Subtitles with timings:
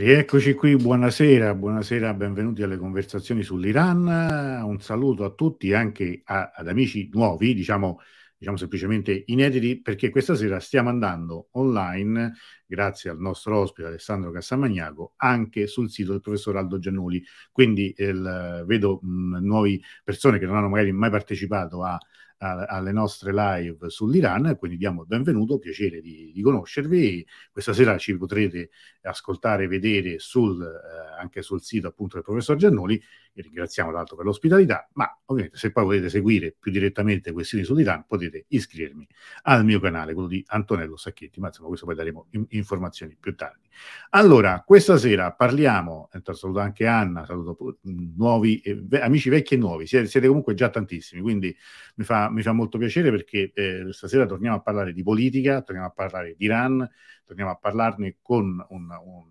[0.00, 4.62] Rieccoci qui, buonasera, buonasera, benvenuti alle conversazioni sull'Iran.
[4.64, 7.98] Un saluto a tutti, anche a, ad amici nuovi, diciamo,
[8.38, 12.32] diciamo semplicemente inediti, perché questa sera stiamo andando online,
[12.64, 17.22] grazie al nostro ospite Alessandro Cassamagnaco, anche sul sito del professor Aldo Giannuli.
[17.52, 21.98] Quindi il, vedo mh, nuove persone che non hanno magari mai partecipato a
[22.42, 27.26] alle nostre live sull'Iran, quindi diamo il benvenuto, piacere di, di conoscervi.
[27.52, 28.70] Questa sera ci potrete
[29.02, 33.00] ascoltare e vedere sul, eh, anche sul sito appunto del professor Giannoli,
[33.32, 38.06] e ringraziamo l'altro per l'ospitalità, ma ovviamente se poi volete seguire più direttamente questioni sull'Iran
[38.06, 39.06] potete iscrivermi
[39.42, 43.34] al mio canale, quello di Antonello Sacchetti, ma insomma questo poi daremo in, informazioni più
[43.34, 43.68] tardi.
[44.10, 47.78] Allora, questa sera parliamo, saluto anche Anna, saluto
[48.16, 51.54] nuovi, eh, amici vecchi e nuovi, siete, siete, comunque già tantissimi, quindi
[51.96, 55.88] mi fa, mi fa molto piacere perché eh, stasera torniamo a parlare di politica, torniamo
[55.88, 56.88] a parlare di Iran,
[57.24, 59.30] torniamo a parlarne con un, un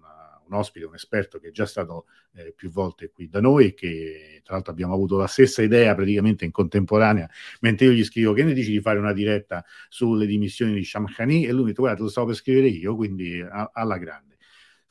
[0.50, 4.42] un ospite, un esperto che è già stato eh, più volte qui da noi che
[4.44, 7.30] tra l'altro abbiamo avuto la stessa idea praticamente in contemporanea,
[7.62, 11.46] mentre io gli scrivo che ne dici di fare una diretta sulle dimissioni di Shamkhani
[11.46, 14.29] e lui mi dice guarda lo stavo per scrivere io, quindi a, alla grande.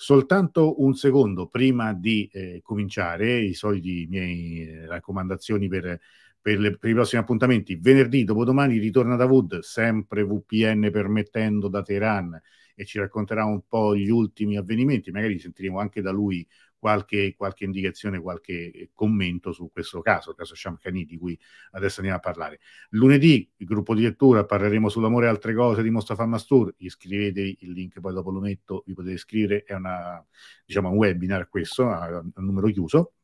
[0.00, 5.98] Soltanto un secondo prima di eh, cominciare, i soliti miei eh, raccomandazioni per,
[6.40, 7.74] per, le, per, i prossimi appuntamenti.
[7.74, 12.40] Venerdì, dopodomani, ritorna da Wood, sempre VPN permettendo da Teheran
[12.76, 16.46] e ci racconterà un po' gli ultimi avvenimenti, magari sentiremo anche da lui
[16.78, 21.38] qualche, qualche indicazione, qualche commento su questo caso, il caso Shamkhani di cui
[21.72, 22.60] adesso andiamo a parlare.
[22.90, 27.72] Lunedì, il gruppo di lettura, parleremo sull'amore e altre cose di Mostafa Mastur, iscrivete il
[27.72, 30.24] link, poi dopo lo metto, vi potete iscrivere, è una,
[30.64, 33.14] diciamo, un webinar questo, a, a numero chiuso,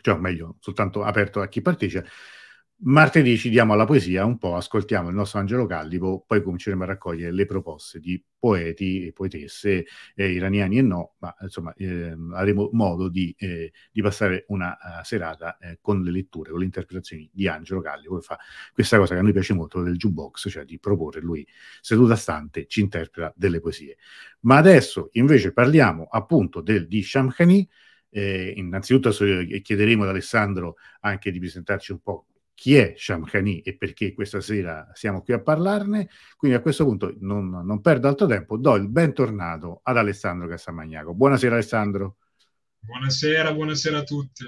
[0.00, 2.04] cioè meglio, soltanto aperto a chi partecipa
[2.84, 6.86] Martedì ci diamo alla poesia un po', ascoltiamo il nostro Angelo Callipo, poi cominceremo a
[6.86, 12.70] raccogliere le proposte di poeti e poetesse eh, iraniani e no, ma insomma eh, avremo
[12.72, 17.30] modo di, eh, di passare una uh, serata eh, con le letture, con le interpretazioni
[17.32, 18.36] di Angelo Callipo, che fa
[18.72, 21.46] questa cosa che a noi piace molto del jukebox, cioè di proporre lui
[21.80, 23.96] seduta stante, ci interpreta delle poesie.
[24.40, 27.68] Ma adesso invece parliamo appunto del, di Shamkhani,
[28.10, 29.10] eh, innanzitutto
[29.62, 32.26] chiederemo ad Alessandro anche di presentarci un po'
[32.62, 36.08] chi è Shamkhani e perché questa sera siamo qui a parlarne.
[36.36, 41.12] Quindi a questo punto non, non perdo altro tempo, do il bentornato ad Alessandro Cassamagnaco.
[41.12, 42.18] Buonasera Alessandro.
[42.78, 44.44] Buonasera, buonasera a tutti.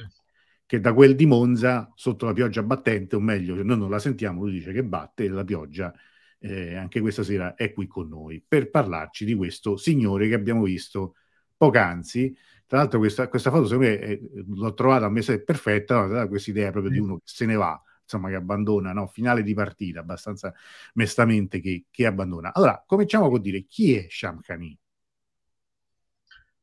[0.64, 4.42] Che da quel di Monza, sotto la pioggia battente, o meglio, noi non la sentiamo,
[4.42, 5.92] lui dice che batte, la pioggia
[6.38, 10.62] eh, anche questa sera è qui con noi per parlarci di questo signore che abbiamo
[10.62, 11.16] visto
[11.56, 12.32] poc'anzi.
[12.64, 16.28] Tra l'altro questa, questa foto secondo me è, l'ho trovata a me perfetta, no?
[16.28, 19.06] questa idea proprio di uno che se ne va insomma, che abbandona, no?
[19.08, 20.54] finale di partita, abbastanza
[20.94, 22.52] mestamente che, che abbandona.
[22.54, 24.78] Allora, cominciamo con dire chi è Shamkhani?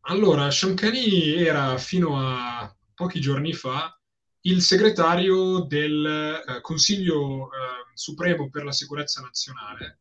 [0.06, 3.96] Allora, Shamkhani era fino a pochi giorni fa
[4.41, 10.00] il segretario del eh, Consiglio eh, Supremo per la Sicurezza Nazionale,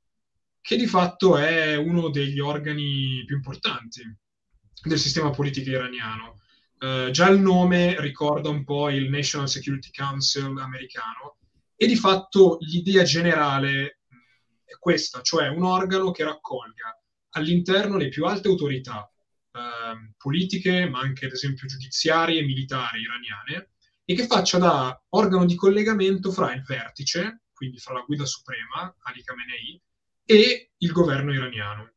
[0.60, 4.02] che di fatto è uno degli organi più importanti
[4.82, 6.39] del sistema politico iraniano.
[6.80, 11.36] Uh, già il nome ricorda un po' il National Security Council americano
[11.76, 14.00] e di fatto l'idea generale
[14.64, 16.98] è questa, cioè un organo che raccolga
[17.30, 19.10] all'interno le più alte autorità
[19.52, 23.72] uh, politiche, ma anche ad esempio giudiziarie e militari iraniane,
[24.06, 28.96] e che faccia da organo di collegamento fra il vertice, quindi fra la guida suprema,
[29.02, 29.82] Ali Khamenei,
[30.24, 31.92] e il governo iraniano,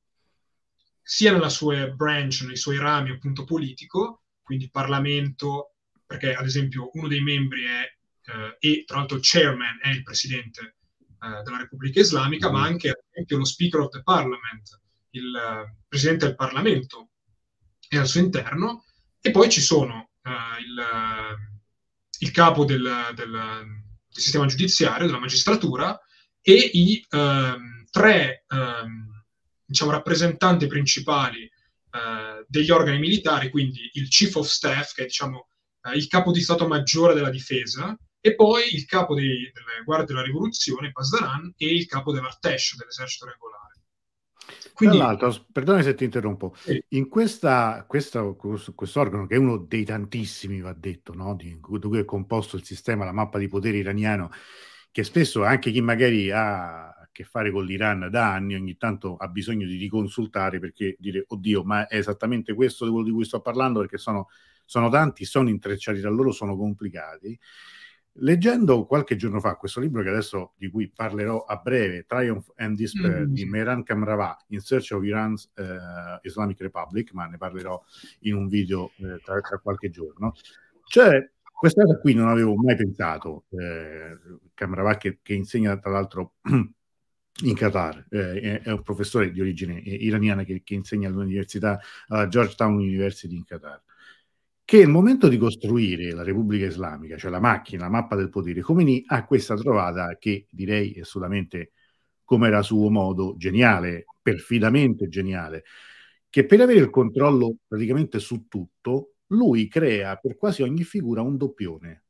[1.01, 7.08] sia nella sua branch, nei suoi rami appunto politico, quindi Parlamento, perché ad esempio uno
[7.08, 7.81] dei membri è,
[8.31, 10.76] eh, e tra l'altro il chairman è il presidente
[11.24, 14.81] eh, della Repubblica Islamica, ma anche ad esempio lo Speaker of the Parliament,
[15.12, 17.09] il uh, presidente del Parlamento
[17.88, 18.86] è al suo interno,
[19.22, 20.09] e poi ci sono
[20.60, 20.84] il,
[22.20, 22.81] il, capo del,
[23.14, 26.00] del, del, sistema giudiziario, della magistratura,
[26.42, 29.24] e i uh, tre ehm,
[29.66, 31.50] diciamo, rappresentanti principali
[31.94, 35.50] eh, degli organi militari, quindi il Chief of Staff, che è diciamo,
[35.84, 40.07] eh, il capo di Stato Maggiore della Difesa, e poi il capo dei, delle Guardie
[40.07, 43.62] della Rivoluzione, Pasdaran, e il capo dell'Artesh, dell'esercito regolare.
[44.74, 46.84] Quindi, Tra l'altro, perdone se ti interrompo, sì.
[46.90, 51.36] in questa, questa, questo organo, che è uno dei tantissimi, va detto, no?
[51.36, 54.31] di, di cui è composto il sistema, la mappa di potere iraniano,
[54.89, 59.27] che spesso anche chi magari ha che fare con l'Iran da anni, ogni tanto ha
[59.30, 63.39] bisogno di riconsultare perché dire, oddio, ma è esattamente questo di quello di cui sto
[63.39, 64.27] parlando, perché sono,
[64.65, 67.39] sono tanti, sono intrecciati tra loro, sono complicati.
[68.18, 72.77] Leggendo qualche giorno fa questo libro che adesso di cui parlerò a breve, Triumph and
[72.77, 73.33] Despair mm.
[73.33, 77.81] di Mehran Kamrava in Search of Iran's uh, Islamic Republic, ma ne parlerò
[78.21, 80.33] in un video eh, tra, tra, qualche giorno.
[80.83, 83.45] Cioè, questa cosa qui non avevo mai pensato.
[83.50, 84.18] Eh,
[84.54, 86.33] Kamrava che, che, insegna tra l'altro
[87.44, 92.75] in Qatar, eh, è un professore di origine iraniana che, che insegna all'università, alla Georgetown
[92.75, 93.81] University in Qatar
[94.65, 98.62] che il momento di costruire la Repubblica Islamica, cioè la macchina, la mappa del potere,
[98.62, 101.71] Khomeini ha questa trovata che direi assolutamente,
[102.24, 105.63] come era suo modo, geniale, perfidamente geniale,
[106.29, 111.38] che per avere il controllo praticamente su tutto, lui crea per quasi ogni figura un
[111.38, 112.02] doppione.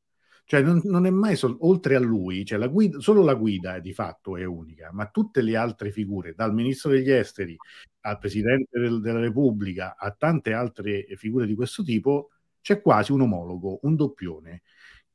[0.45, 3.79] Cioè non, non è mai sol- oltre a lui, cioè la guida, solo la guida
[3.79, 7.55] di fatto è unica, ma tutte le altre figure, dal ministro degli esteri
[8.01, 12.31] al presidente del, della Repubblica a tante altre figure di questo tipo,
[12.61, 14.63] c'è quasi un omologo, un doppione,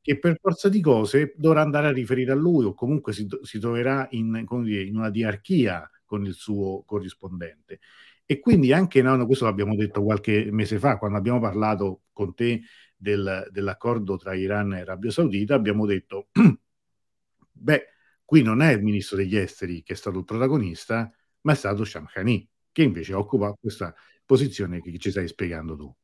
[0.01, 3.59] che per forza di cose dovrà andare a riferire a lui o comunque si, si
[3.59, 7.79] troverà in, dire, in, una diarchia con il suo corrispondente.
[8.25, 12.61] E quindi anche no, questo l'abbiamo detto qualche mese fa, quando abbiamo parlato con te
[12.99, 16.27] del, dell'accordo tra Iran e Arabia Saudita, abbiamo detto,
[17.51, 17.87] beh,
[18.25, 21.11] qui non è il ministro degli esteri che è stato il protagonista,
[21.41, 25.95] ma è stato Shamkhani, che invece occupa questa posizione che ci stai spiegando tu.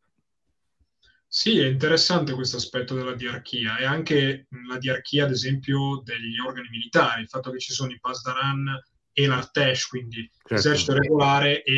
[1.28, 6.70] Sì, è interessante questo aspetto della diarchia e anche la diarchia, ad esempio, degli organi
[6.70, 8.66] militari, il fatto che ci sono i Pasdaran
[9.12, 10.54] e l'Artesh, quindi certo.
[10.54, 11.74] l'esercito regolare e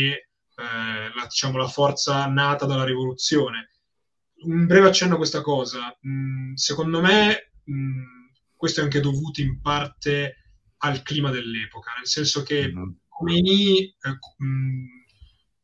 [0.60, 3.70] eh, la, diciamo, la forza nata dalla rivoluzione.
[4.40, 5.98] Un breve accenno a questa cosa.
[6.08, 8.04] Mm, secondo me mm,
[8.56, 10.36] questo è anche dovuto in parte
[10.78, 12.90] al clima dell'epoca, nel senso che mm-hmm.
[13.08, 14.86] Khomeini eh, mm,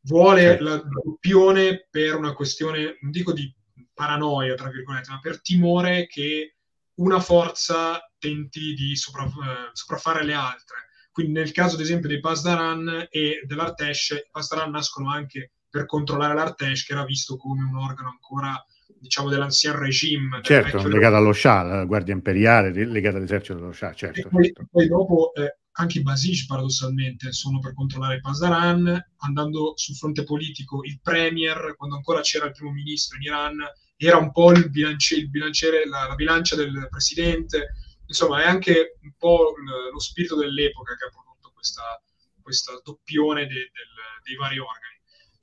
[0.02, 0.64] vuole certo.
[0.64, 3.54] la doppione per una questione, non dico di
[3.94, 6.56] paranoia, tra virgolette, ma per timore che
[6.96, 10.78] una forza tenti di sopra, eh, sopraffare le altre.
[11.12, 16.36] Quindi nel caso, ad esempio, dei Pasdaran e dell'Artesh, i Pasdaran nascono anche per controllare
[16.36, 18.64] l'Artesh, che era visto come un organo ancora
[19.00, 20.40] diciamo dell'ancien regime.
[20.44, 24.20] Certo, legato allo Shah, la Guardia Imperiale, legata all'esercito dello Shah, certo.
[24.20, 24.68] E poi, certo.
[24.70, 30.24] poi dopo eh, anche i Basij paradossalmente sono per controllare i Pasdaran, andando sul fronte
[30.24, 33.56] politico il premier, quando ancora c'era il primo ministro in Iran,
[33.98, 37.74] era un po' il, bilanci- il bilanciere, la, la, bilancia del presidente,
[38.06, 39.56] insomma è anche un po'
[39.92, 42.00] lo spirito dell'epoca che ha prodotto questa,
[42.44, 43.94] questa doppione de, del,
[44.24, 44.93] dei vari organi.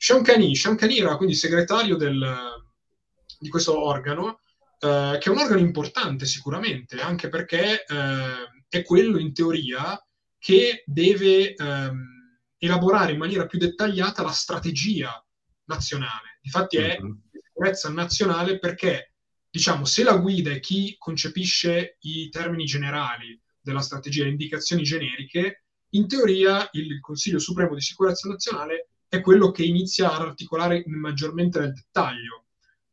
[0.03, 2.27] Shankani, Shankani era quindi segretario del,
[3.39, 4.41] di questo organo,
[4.79, 10.03] eh, che è un organo importante sicuramente, anche perché eh, è quello in teoria
[10.39, 15.23] che deve ehm, elaborare in maniera più dettagliata la strategia
[15.65, 16.39] nazionale.
[16.41, 17.21] Infatti è uh-huh.
[17.31, 19.13] sicurezza nazionale perché,
[19.51, 25.65] diciamo, se la guida è chi concepisce i termini generali della strategia, le indicazioni generiche,
[25.91, 31.59] in teoria il Consiglio Supremo di Sicurezza Nazionale è quello che inizia ad articolare maggiormente
[31.59, 32.45] nel dettaglio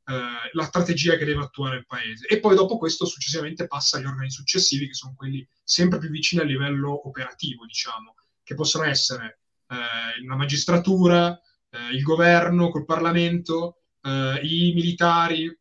[0.05, 2.25] eh, la strategia che deve attuare il paese.
[2.25, 6.41] E poi dopo questo successivamente passa agli organi successivi, che sono quelli sempre più vicini
[6.41, 13.81] al livello operativo, diciamo, che possono essere eh, la magistratura, eh, il governo col Parlamento,
[14.01, 15.55] eh, i militari,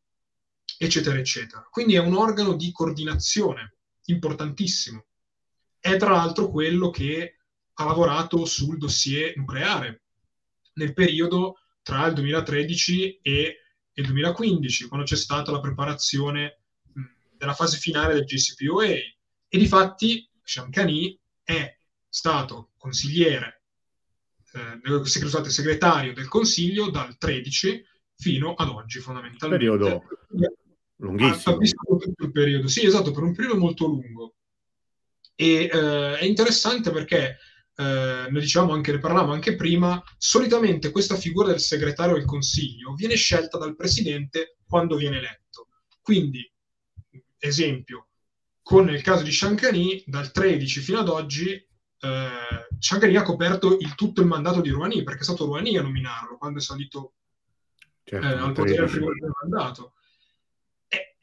[0.78, 1.68] eccetera, eccetera.
[1.70, 3.74] Quindi è un organo di coordinazione
[4.06, 5.04] importantissimo.
[5.78, 7.36] È tra l'altro quello che
[7.74, 10.00] ha lavorato sul dossier nucleare
[10.76, 13.56] nel periodo tra il 2013 e
[13.92, 16.60] nel 2015, quando c'è stata la preparazione
[17.36, 18.84] della fase finale del JCPOA.
[19.48, 21.78] E di fatti Shamkhani è
[22.08, 23.62] stato consigliere,
[24.52, 27.84] eh, scusate, segretario del Consiglio dal 13
[28.16, 29.64] fino ad oggi, fondamentalmente.
[29.64, 30.02] Periodo
[30.96, 31.58] lunghissimo.
[31.60, 34.34] Il periodo, sì, esatto, per un periodo molto lungo.
[35.34, 37.38] E eh, è interessante perché
[37.78, 42.94] eh, ne dicevamo anche, ne parlavamo anche prima, solitamente questa figura del segretario del consiglio
[42.94, 45.68] viene scelta dal presidente quando viene eletto.
[46.00, 46.50] Quindi,
[47.38, 48.08] esempio,
[48.62, 52.28] con il caso di Shankani, dal 13 fino ad oggi, eh,
[52.78, 56.38] Shankani ha coperto il, tutto il mandato di Rouhani, perché è stato Rouhani a nominarlo
[56.38, 57.14] quando è salito
[58.02, 59.10] certo, eh, al potere al primo
[59.42, 59.94] mandato.
[60.88, 61.16] E,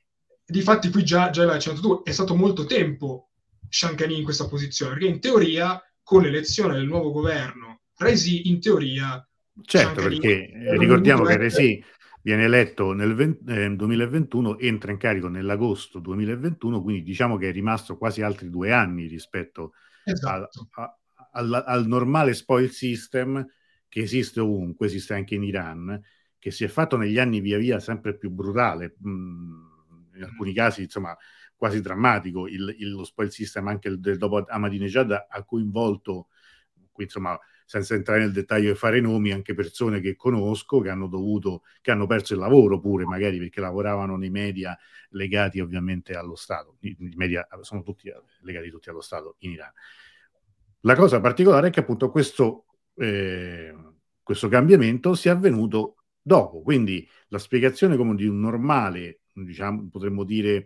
[0.46, 3.32] difatti qui già, già l'hai accennato tu, è stato molto tempo
[3.68, 9.26] Shankani in questa posizione, perché in teoria con l'elezione del nuovo governo Resi in teoria
[9.62, 11.84] certo perché ricordiamo che Resi
[12.22, 17.52] viene eletto nel 20, eh, 2021 entra in carico nell'agosto 2021 quindi diciamo che è
[17.52, 20.70] rimasto quasi altri due anni rispetto esatto.
[20.72, 20.96] al,
[21.34, 23.46] al, al, normale spoil system
[23.88, 26.02] che esiste ovunque esiste anche in Iran
[26.40, 29.64] che si è fatto negli anni via via sempre più brutale mm,
[30.16, 31.16] in alcuni casi insomma
[31.64, 36.28] quasi drammatico il, il, lo spoil system anche del dopo Ahmadinejad ha coinvolto,
[36.92, 41.08] qui insomma senza entrare nel dettaglio e fare nomi, anche persone che conosco che hanno
[41.08, 44.78] dovuto, che hanno perso il lavoro pure magari perché lavoravano nei media
[45.12, 46.76] legati ovviamente allo Stato.
[46.82, 49.72] I, media sono tutti legati tutti allo Stato in Iran.
[50.82, 52.66] La cosa particolare è che appunto questo,
[52.96, 53.74] eh,
[54.22, 60.66] questo cambiamento sia avvenuto dopo, quindi la spiegazione come di un normale, diciamo, potremmo dire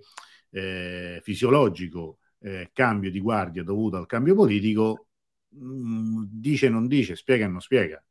[0.49, 5.07] eh, fisiologico eh, cambio di guardia dovuto al cambio politico,
[5.49, 8.03] mh, mm, dice non dice, spiega non spiega.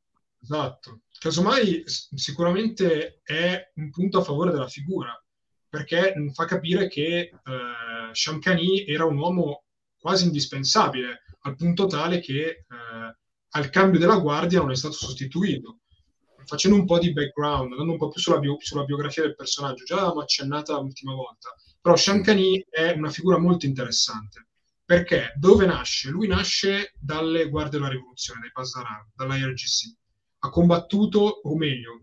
[0.43, 1.01] Esatto.
[1.19, 5.13] Casomai sicuramente è un punto a favore della figura,
[5.69, 7.33] perché fa capire che eh,
[8.13, 9.65] Shamkani era un uomo
[9.99, 12.65] quasi indispensabile, al punto tale che eh,
[13.49, 15.81] al cambio della guardia non è stato sostituito
[16.47, 19.85] facendo un po' di background, andando un po' più sulla, bio, sulla biografia del personaggio,
[19.85, 21.53] già l'avevamo accennata l'ultima volta,
[21.87, 24.49] però Shankani è una figura molto interessante,
[24.85, 26.11] perché dove nasce?
[26.11, 29.97] Lui nasce dalle guardie della rivoluzione, dai Pasdaran, dall'IRGC.
[30.41, 32.01] Ha combattuto, o meglio,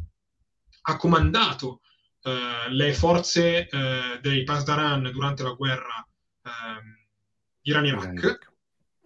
[0.83, 1.81] ha comandato
[2.21, 6.07] eh, le forze eh, dei Pasdaran durante la guerra
[6.43, 6.49] eh,
[7.63, 8.51] Iran-Iraq.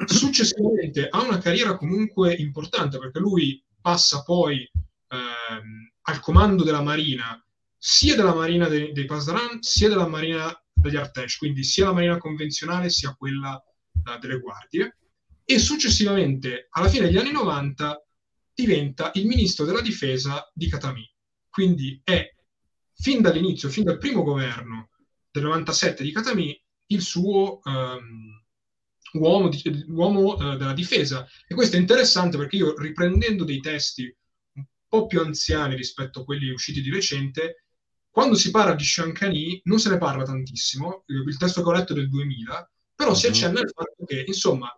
[0.06, 4.58] Successivamente ha una carriera comunque importante perché lui passa poi
[5.08, 7.44] ehm, al comando della Marina,
[7.76, 10.56] sia della Marina dei, dei Pasdaran, sia della Marina
[10.88, 14.98] degli Artesh, quindi sia la Marina convenzionale sia quella uh, delle guardie,
[15.44, 18.06] e successivamente, alla fine degli anni 90,
[18.54, 21.10] diventa il ministro della difesa di Katami.
[21.50, 22.34] Quindi è,
[22.94, 24.90] fin dall'inizio, fin dal primo governo
[25.32, 28.44] del 97 di Katami, il suo um,
[29.14, 31.26] uomo, di, uomo uh, della difesa.
[31.48, 34.14] E questo è interessante perché io, riprendendo dei testi
[34.88, 37.67] po' più anziani rispetto a quelli usciti di recente,
[38.10, 41.94] quando si parla di Shankani non se ne parla tantissimo, il testo che ho letto
[41.94, 43.34] è del 2000, però si mhm.
[43.34, 44.76] accenna al fatto che, insomma,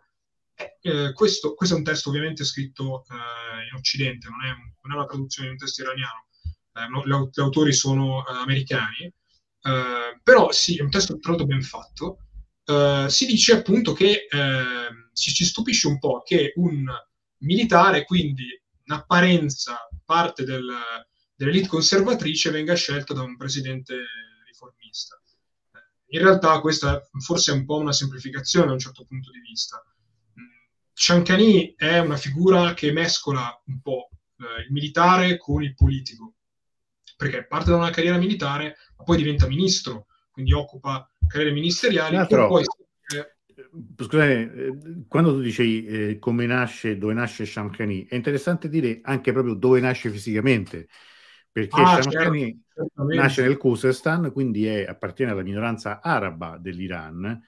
[0.56, 4.74] eh, eh, questo, questo, è un testo ovviamente scritto eh, in Occidente, non è, un,
[4.84, 6.28] non è, una traduzione di un testo iraniano,
[6.74, 11.62] eh, no, gli, autori sono eh, americani, eh, però sì, è un testo tradotto ben
[11.62, 12.18] fatto.
[13.08, 14.28] si dice appunto che
[15.14, 16.86] ci, ci stupisce un po' che un
[17.40, 18.46] militare, quindi
[18.84, 20.70] in apparenza parte del,
[21.40, 23.96] dell'elite conservatrice venga scelta da un presidente
[24.46, 25.18] riformista.
[26.08, 29.82] In realtà questa forse è un po' una semplificazione da un certo punto di vista.
[30.92, 36.34] Shankani è una figura che mescola un po' eh, il militare con il politico,
[37.16, 42.18] perché parte da una carriera militare, ma poi diventa ministro, quindi occupa carriere ministeriali.
[42.28, 42.66] Poi...
[43.98, 44.78] Scusate, eh,
[45.08, 49.80] quando tu dici eh, come nasce, dove nasce Shamkhani, è interessante dire anche proprio dove
[49.80, 50.90] nasce fisicamente,
[51.68, 57.42] perché ah, Shamkhani certo, nasce nel Khuzestan, quindi è, appartiene alla minoranza araba dell'Iran,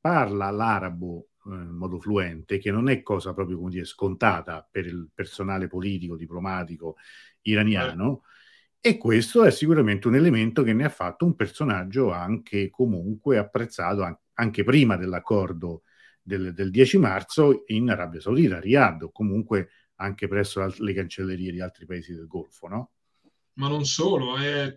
[0.00, 4.86] parla l'arabo eh, in modo fluente, che non è cosa proprio come dire, scontata per
[4.86, 6.96] il personale politico, diplomatico
[7.42, 8.22] iraniano.
[8.80, 8.90] Eh.
[8.90, 14.02] E questo è sicuramente un elemento che ne ha fatto un personaggio anche comunque apprezzato,
[14.02, 15.82] anche anche prima dell'accordo
[16.22, 21.52] del, del 10 marzo in Arabia Saudita, a Riyadh, o comunque anche presso le cancellerie
[21.52, 22.90] di altri paesi del Golfo, no?
[23.54, 24.76] Ma non solo, eh,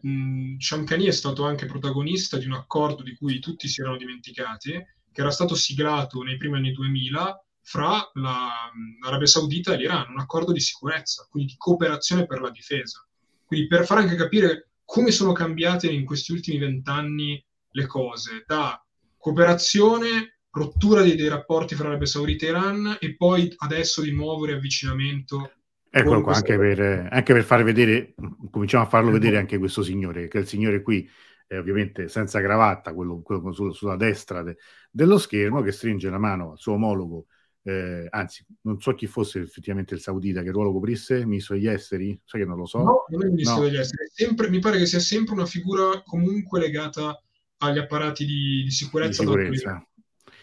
[0.58, 5.22] Shamkhani è stato anche protagonista di un accordo di cui tutti si erano dimenticati, che
[5.22, 8.70] era stato siglato nei primi anni 2000 fra la,
[9.02, 13.08] l'Arabia Saudita e l'Iran, un accordo di sicurezza, quindi di cooperazione per la difesa.
[13.46, 18.80] Quindi per far anche capire come sono cambiate in questi ultimi vent'anni le cose, da
[19.18, 24.46] cooperazione, rottura dei, dei rapporti fra Arabia Saudita e Iran e poi adesso di nuovo
[24.46, 25.52] riavvicinamento.
[25.98, 28.16] Eccolo qua, anche per, anche per, far vedere,
[28.52, 31.10] cominciamo a farlo vedere anche questo signore, che il signore qui
[31.48, 34.58] è ovviamente senza cravatta, quello, quello su, sulla destra de,
[34.92, 37.28] dello schermo, che stringe la mano al suo omologo,
[37.64, 42.20] eh, anzi, non so chi fosse effettivamente il saudita, che ruolo coprisse, ministro degli esteri,
[42.26, 42.80] sai che non lo so.
[42.80, 43.64] No, non è il ministro no.
[43.64, 47.18] degli esteri, sempre, mi pare che sia sempre una figura comunque legata
[47.60, 49.24] agli apparati di, di sicurezza.
[49.24, 49.88] Di sicurezza.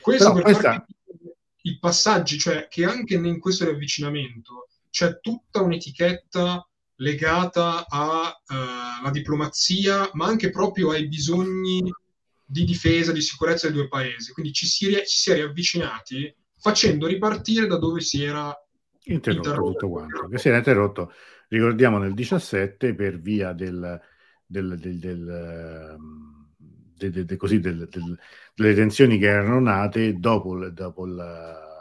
[0.01, 0.87] Questo Però per questa...
[1.61, 8.31] i passaggi, cioè che anche in questo riavvicinamento c'è tutta un'etichetta legata alla
[9.03, 11.91] uh, diplomazia, ma anche proprio ai bisogni
[12.45, 14.33] di difesa, di sicurezza dei due paesi.
[14.33, 18.55] Quindi ci si, ci si è riavvicinati facendo ripartire da dove si era
[19.05, 19.73] interrotto, interrotto.
[19.73, 20.29] tutto quanto.
[20.29, 21.13] Che si era interrotto,
[21.49, 23.99] ricordiamo, nel 17 per via del,
[24.47, 26.33] del, del, del um
[27.03, 27.89] de, de, de, così, delle
[28.75, 31.72] tensioni che erano nate dopo, dopo, la,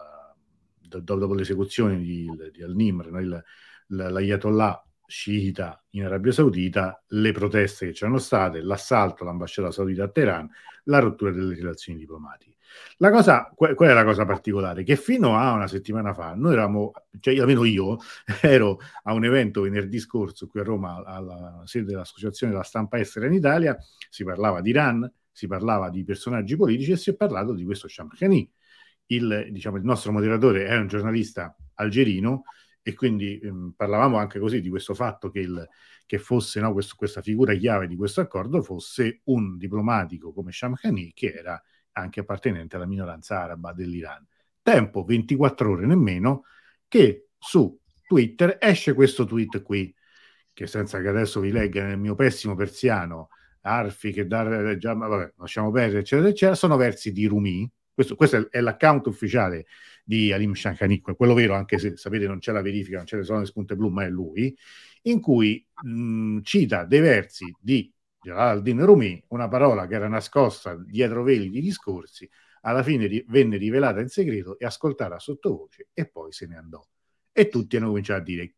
[1.00, 3.44] dopo, l'esecuzione di, di Al-Nimr, no?
[3.88, 10.50] l'Ayatollah sciita in Arabia Saudita, le proteste che c'erano state, l'assalto all'ambasciata saudita a Teheran,
[10.86, 12.56] la rottura delle relazioni diplomatiche.
[12.98, 14.84] La cosa, qual è la cosa particolare?
[14.84, 17.98] Che fino a una settimana fa, noi eravamo, cioè almeno io,
[18.42, 23.26] ero a un evento venerdì scorso qui a Roma, alla sede dell'Associazione della Stampa Estera
[23.26, 23.78] in Italia,
[24.10, 27.88] si parlava di Iran, si parlava di personaggi politici e si è parlato di questo
[27.88, 28.50] Shamkhani.
[29.12, 32.44] Il, diciamo, il nostro moderatore è un giornalista algerino
[32.82, 35.68] e quindi ehm, parlavamo anche così di questo fatto che, il,
[36.06, 41.12] che fosse no, questo, questa figura chiave di questo accordo fosse un diplomatico come Shamkhani
[41.14, 41.62] che era
[41.94, 44.26] anche appartenente alla minoranza araba dell'Iran.
[44.62, 46.44] Tempo 24 ore nemmeno
[46.88, 47.78] che su
[48.08, 49.94] Twitter esce questo tweet qui,
[50.54, 53.30] che senza che adesso vi legga nel mio pessimo persiano,
[53.62, 57.72] Arfi che dar, già, vabbè, lasciamo perdere, eccetera, eccetera, sono versi di Rumi.
[58.02, 59.68] Questo, questo è l'account ufficiale
[60.04, 63.24] di Alim Shankani, quello vero, anche se sapete non c'è la verifica, non c'è le
[63.24, 64.58] zone spunte blu, ma è lui,
[65.04, 71.22] in cui mh, cita dei versi di Geraldine Rumi, una parola che era nascosta dietro
[71.22, 72.28] veli di discorsi,
[72.62, 76.84] alla fine ri- venne rivelata in segreto e ascoltata sottovoce e poi se ne andò.
[77.32, 78.56] E tutti hanno cominciato a dire,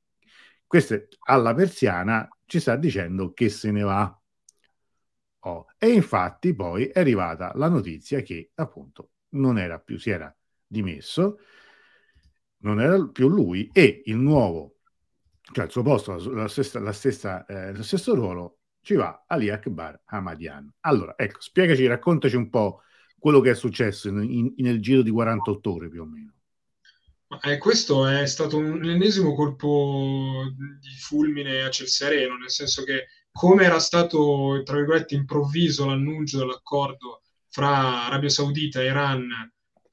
[0.66, 4.22] questa alla persiana ci sta dicendo che se ne va.
[5.46, 5.66] Oh.
[5.78, 10.36] E infatti poi è arrivata la notizia che appunto non era più, si era
[10.66, 11.40] dimesso,
[12.60, 14.80] non era più lui e il nuovo,
[15.52, 19.50] cioè il suo posto, la stessa, la stessa, eh, lo stesso ruolo ci va Ali
[19.50, 20.72] Akbar Hamadian.
[20.82, 22.82] Allora, ecco, spiegaci, raccontaci un po'
[23.18, 26.34] quello che è successo in, in, nel giro di 48 ore più o meno.
[27.42, 30.44] Eh, questo è stato un ennesimo colpo
[30.80, 36.38] di fulmine a ciel sereno, nel senso che come era stato, tra virgolette, improvviso l'annuncio
[36.38, 37.23] dell'accordo
[37.54, 39.30] fra Arabia Saudita e Iran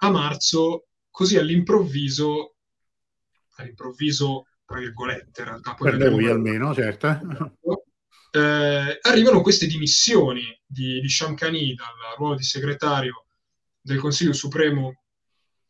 [0.02, 2.54] a marzo, così all'improvviso,
[3.56, 5.74] all'improvviso, tra virgolette, in realtà.
[5.74, 7.06] Poi per lui almeno, certo.
[8.32, 13.26] eh, arrivano queste dimissioni di, di Shamkhani dal ruolo di segretario
[13.78, 15.02] del Consiglio Supremo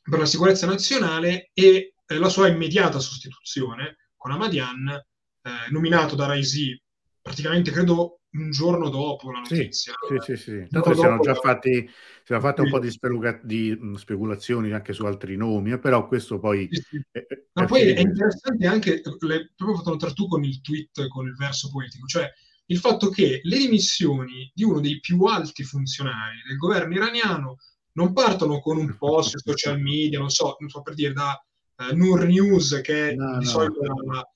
[0.00, 6.26] per la sicurezza nazionale e eh, la sua immediata sostituzione con Ahmadian, eh, nominato da
[6.26, 6.80] Raisi
[7.20, 9.92] praticamente credo un giorno dopo la notizia.
[10.08, 10.42] Sì, sì, sì.
[10.42, 10.66] sì.
[10.68, 14.72] Tanto si erano già fatti, si erano fatte un po' di, speluga- di mh, speculazioni
[14.72, 16.68] anche su altri nomi, eh, però questo poi...
[16.70, 17.04] Sì, sì.
[17.10, 21.08] È, è Ma poi è interessante anche, le, proprio fatto notare tu con il tweet,
[21.08, 22.30] con il verso poetico, cioè
[22.66, 27.56] il fatto che le dimissioni di uno dei più alti funzionari del governo iraniano
[27.92, 31.36] non partono con un post sui social media, non so, non so per dire da
[31.78, 33.50] uh, Nur News, che no, di no.
[33.50, 34.30] solito la, la,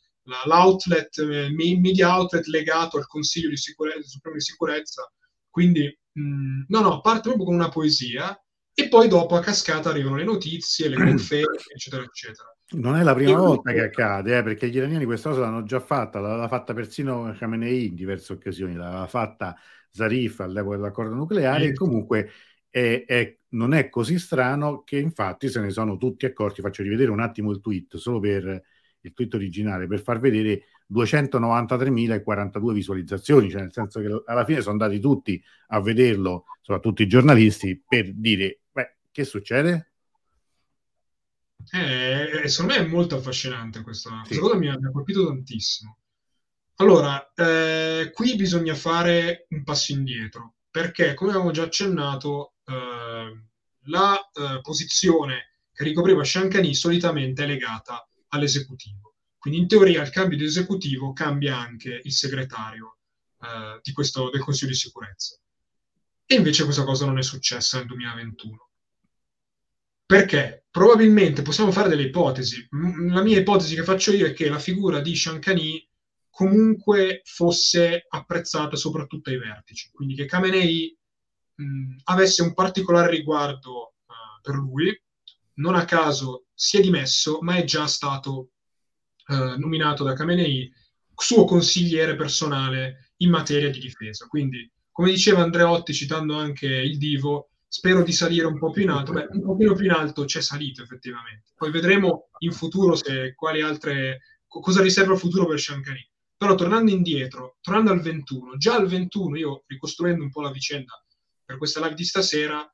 [0.47, 5.13] l'outlet, eh, media outlet legato al Consiglio di sicurezza, Supremo di sicurezza,
[5.51, 8.39] quindi mh, no, no, parte proprio con una poesia
[8.77, 12.49] e poi dopo a cascata arrivano le notizie, le conferme, eccetera, eccetera.
[12.71, 15.63] Non è la prima e volta che accade, eh, perché gli iraniani questa cosa l'hanno
[15.63, 19.55] già fatta, l'aveva fatta persino Khamenei in diverse occasioni, l'aveva fatta
[19.91, 21.71] Zarif all'epoca dell'accordo nucleare, sì.
[21.71, 22.31] e comunque
[22.69, 26.63] è, è, non è così strano che infatti se ne sono tutti accorti.
[26.63, 28.61] Faccio rivedere un attimo il tweet, solo per
[29.05, 34.73] il tweet originale, per far vedere 293.042 visualizzazioni, cioè nel senso che alla fine sono
[34.73, 39.93] andati tutti a vederlo, soprattutto i giornalisti, per dire, beh, che succede?
[41.73, 44.39] Eh, eh, secondo me è molto affascinante questa, sì.
[44.39, 45.99] cosa, mi ha, mi ha, colpito tantissimo.
[46.77, 53.43] Allora, eh, qui bisogna fare un passo indietro, perché come avevamo già accennato, eh,
[53.87, 59.15] la eh, posizione che ricopriva Shankani solitamente è legata all'esecutivo.
[59.39, 62.99] Quindi in teoria il cambio di esecutivo cambia anche il segretario
[63.41, 65.39] eh, questo, del Consiglio di sicurezza.
[66.27, 68.69] E invece questa cosa non è successa nel 2021.
[70.07, 72.67] Perché probabilmente possiamo fare delle ipotesi.
[73.09, 75.89] La mia ipotesi che faccio io è che la figura di Shankani
[76.31, 80.99] comunque fosse apprezzata soprattutto ai vertici, quindi che Khamenei
[81.55, 85.01] mh, avesse un particolare riguardo uh, per lui,
[85.55, 88.51] non a caso si è dimesso, ma è già stato
[89.27, 90.73] uh, nominato da Khamenei
[91.17, 94.27] suo consigliere personale in materia di difesa.
[94.27, 98.91] Quindi, come diceva Andreotti, citando anche il Divo, spero di salire un po' più in
[98.91, 99.13] alto.
[99.13, 101.53] Beh, un pochino più in alto c'è salito effettivamente.
[101.57, 106.09] Poi vedremo in futuro se quali altre cosa riserva il futuro per Shankari.
[106.37, 110.93] Però tornando indietro, tornando al 21, già al 21, io ricostruendo un po' la vicenda
[111.45, 112.65] per questa live di stasera,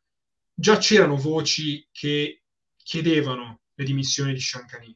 [0.52, 2.42] già c'erano voci che
[2.82, 4.94] chiedevano le dimissioni di Shankani.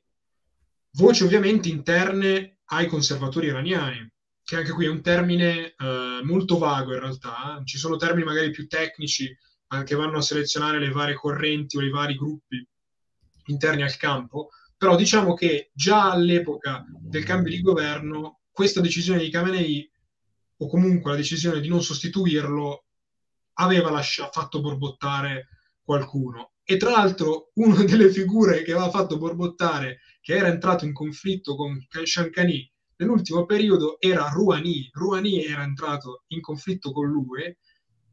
[0.92, 4.12] Voci ovviamente interne ai conservatori iraniani,
[4.44, 8.50] che anche qui è un termine eh, molto vago in realtà, ci sono termini magari
[8.50, 9.34] più tecnici
[9.84, 12.64] che vanno a selezionare le varie correnti o i vari gruppi
[13.46, 19.30] interni al campo, però diciamo che già all'epoca del cambio di governo questa decisione di
[19.30, 19.90] Khamenei,
[20.58, 22.84] o comunque la decisione di non sostituirlo,
[23.54, 25.48] aveva lascia- fatto borbottare
[25.82, 26.53] qualcuno.
[26.66, 31.54] E tra l'altro una delle figure che aveva fatto borbottare, che era entrato in conflitto
[31.56, 34.88] con Shankani nell'ultimo periodo, era Rouhani.
[34.92, 37.54] Rouhani era entrato in conflitto con lui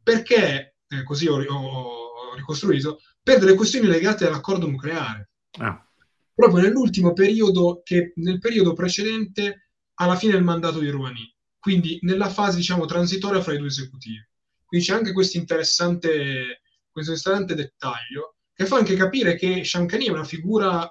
[0.03, 5.29] perché, eh, così ho, ho, ricostruito, per delle questioni legate all'accordo nucleare.
[5.59, 5.85] Ah.
[6.33, 12.29] Proprio nell'ultimo periodo, che nel periodo precedente alla fine del mandato di Rouhani, quindi nella
[12.29, 14.27] fase diciamo transitoria fra i due esecutivi.
[14.65, 20.11] Quindi c'è anche questo interessante, questo interessante dettaglio che fa anche capire che Shankani è
[20.11, 20.87] una figura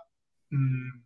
[0.49, 1.01] mh,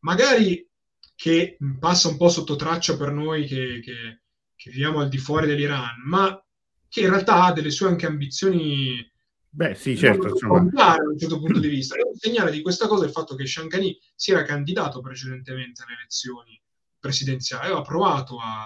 [0.00, 0.66] magari
[1.14, 4.22] che passa un po' sotto traccia per noi che, che,
[4.54, 6.42] che viviamo al di fuori dell'Iran, ma
[6.88, 9.12] che in realtà ha delle sue anche ambizioni
[9.54, 10.28] Beh, sì, certo.
[10.28, 10.68] Insomma.
[10.72, 11.94] Da un certo punto di vista.
[11.94, 15.82] E un segnale di questa cosa è il fatto che Shankani si era candidato precedentemente
[15.82, 16.60] alle elezioni
[16.98, 18.62] presidenziali, aveva provato a,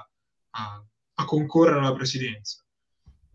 [0.50, 2.64] a, a, concorrere alla presidenza.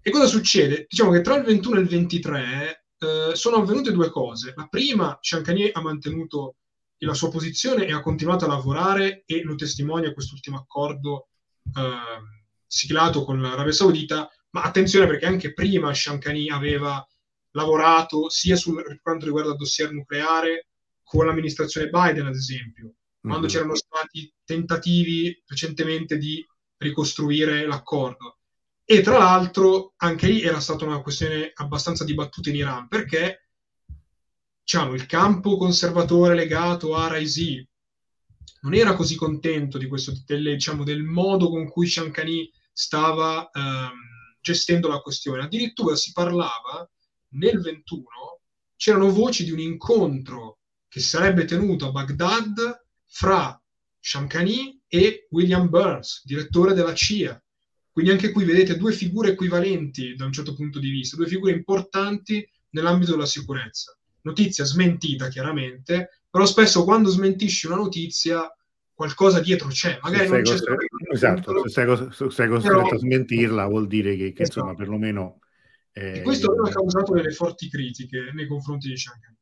[0.02, 0.88] E cosa succede?
[0.90, 4.54] Diciamo che tra il 21 e il 23 eh, sono avvenute due cose.
[4.56, 6.56] La prima, Shankani ha mantenuto
[7.00, 11.28] la sua posizione e ha continuato a lavorare e lo testimonia quest'ultimo accordo
[11.76, 17.06] eh, siglato con l'Arabia Saudita, ma attenzione perché anche prima Shankani aveva
[17.52, 20.68] lavorato sia sul, per quanto riguarda il dossier nucleare
[21.04, 23.48] con l'amministrazione Biden, ad esempio, quando mm-hmm.
[23.48, 26.44] c'erano stati tentativi recentemente di
[26.78, 28.40] ricostruire l'accordo.
[28.86, 33.50] E tra l'altro anche lì era stata una questione abbastanza dibattuta in Iran, perché
[34.62, 37.66] diciamo, il campo conservatore legato a Raisi
[38.62, 43.92] non era così contento questo, delle, diciamo, del modo con cui Shankani stava ehm,
[44.42, 45.44] gestendo la questione.
[45.44, 46.90] Addirittura si parlava
[47.30, 48.34] nel 21
[48.84, 53.60] c'erano voci di un incontro che sarebbe tenuto a Baghdad fra
[54.00, 57.42] Shamkhani e William Burns, direttore della CIA.
[57.94, 61.52] Quindi anche qui vedete due figure equivalenti da un certo punto di vista, due figure
[61.52, 63.96] importanti nell'ambito della sicurezza.
[64.22, 68.52] Notizia smentita chiaramente, però spesso quando smentisci una notizia
[68.94, 73.68] qualcosa dietro c'è, magari non c'è costretto, Esatto, se sei, sei costretto però, a smentirla
[73.68, 74.60] vuol dire che, che esatto.
[74.60, 75.40] insomma perlomeno
[75.96, 79.36] e questo aveva causato delle forti critiche nei confronti di Shanghai.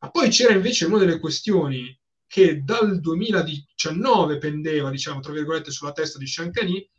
[0.00, 5.92] Ma poi c'era invece una delle questioni che dal 2019 pendeva, diciamo, tra virgolette, sulla
[5.92, 6.90] testa di Shankani,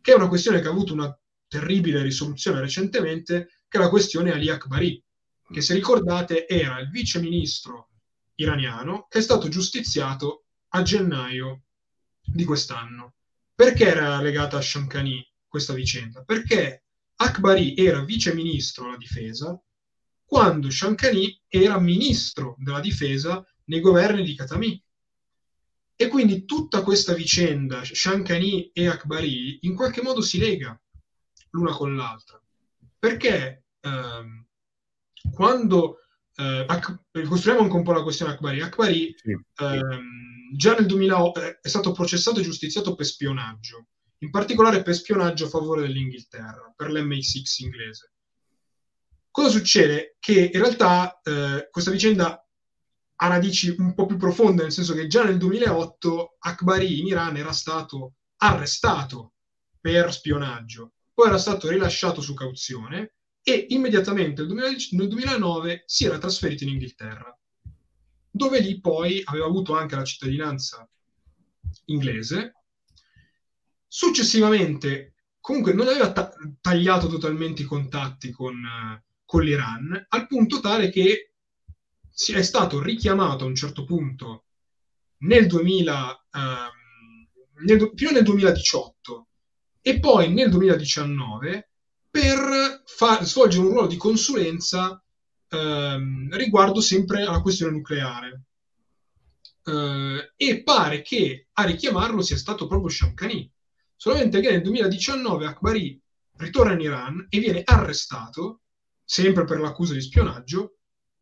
[0.00, 4.32] che è una questione che ha avuto una terribile risoluzione recentemente, che è la questione
[4.32, 5.02] Ali Akbari,
[5.50, 7.88] che se ricordate era il vice ministro
[8.36, 11.62] iraniano che è stato giustiziato a gennaio
[12.22, 13.14] di quest'anno.
[13.54, 16.22] Perché era legata a Shankani questa vicenda?
[16.22, 16.84] Perché
[17.16, 19.60] Akbari era vice ministro alla difesa
[20.24, 24.82] quando Shankani era ministro della difesa nei governi di Khatami.
[26.00, 30.80] E quindi tutta questa vicenda, Shankani e Akbari, in qualche modo si lega
[31.50, 32.40] l'una con l'altra.
[32.96, 34.46] Perché ehm,
[35.32, 35.96] quando
[36.36, 36.66] eh,
[37.10, 39.64] ricostruiamo anche un po' la questione Akbari, Akbari sì, sì.
[39.64, 44.94] Ehm, già nel 2008 eh, è stato processato e giustiziato per spionaggio in particolare per
[44.94, 48.12] spionaggio a favore dell'Inghilterra, per l'MI6 inglese.
[49.30, 50.16] Cosa succede?
[50.18, 52.47] Che in realtà eh, questa vicenda
[53.20, 57.36] ha radici un po' più profonde, nel senso che già nel 2008 Akbari in Iran
[57.36, 59.32] era stato arrestato
[59.80, 66.64] per spionaggio, poi era stato rilasciato su cauzione e immediatamente nel 2009 si era trasferito
[66.64, 67.36] in Inghilterra,
[68.30, 70.88] dove lì poi aveva avuto anche la cittadinanza
[71.86, 72.54] inglese.
[73.86, 78.60] Successivamente, comunque, non aveva ta- tagliato totalmente i contatti con,
[79.24, 81.27] con, l'Iran, al punto tale che
[82.18, 84.46] si è stato richiamato a un certo punto
[85.18, 89.28] nel 2000, um, nel, fino nel 2018
[89.80, 91.70] e poi nel 2019
[92.10, 95.00] per far, svolgere un ruolo di consulenza
[95.50, 98.42] um, riguardo sempre alla questione nucleare.
[99.62, 103.48] Uh, e pare che a richiamarlo sia stato proprio Shamkhani,
[103.94, 106.00] Solamente che nel 2019 Akbari
[106.38, 108.62] ritorna in Iran e viene arrestato,
[109.04, 110.78] sempre per l'accusa di spionaggio,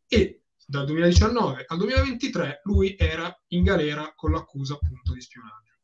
[0.07, 5.74] e dal 2019 al 2023 lui era in galera con l'accusa appunto di spionaggio.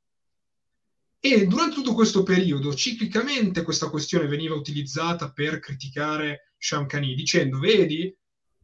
[1.24, 8.12] E durante tutto questo periodo, ciclicamente, questa questione veniva utilizzata per criticare Shamkhani, dicendo, vedi,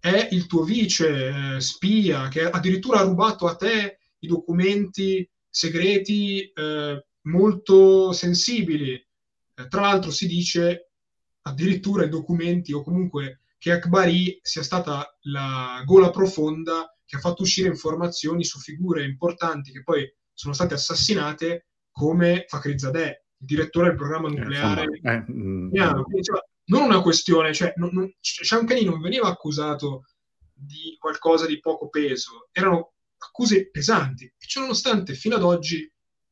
[0.00, 6.50] è il tuo vice eh, spia che addirittura ha rubato a te i documenti segreti
[6.50, 8.92] eh, molto sensibili.
[8.92, 10.90] Eh, tra l'altro si dice
[11.42, 17.42] addirittura i documenti o comunque che Akbari sia stata la gola profonda che ha fatto
[17.42, 23.96] uscire informazioni su figure importanti che poi sono state assassinate come Fakhrizadeh, il direttore del
[23.96, 24.84] programma eh, nucleare.
[25.02, 25.74] eh, eh, mm,
[26.22, 30.04] cioè, non una questione, cioè, non, non, Shankani non veniva accusato
[30.52, 35.90] di qualcosa di poco peso, erano accuse pesanti, e ciononostante fino ad oggi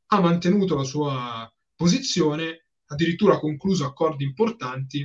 [0.08, 5.04] ha mantenuto la sua posizione, addirittura ha concluso accordi importanti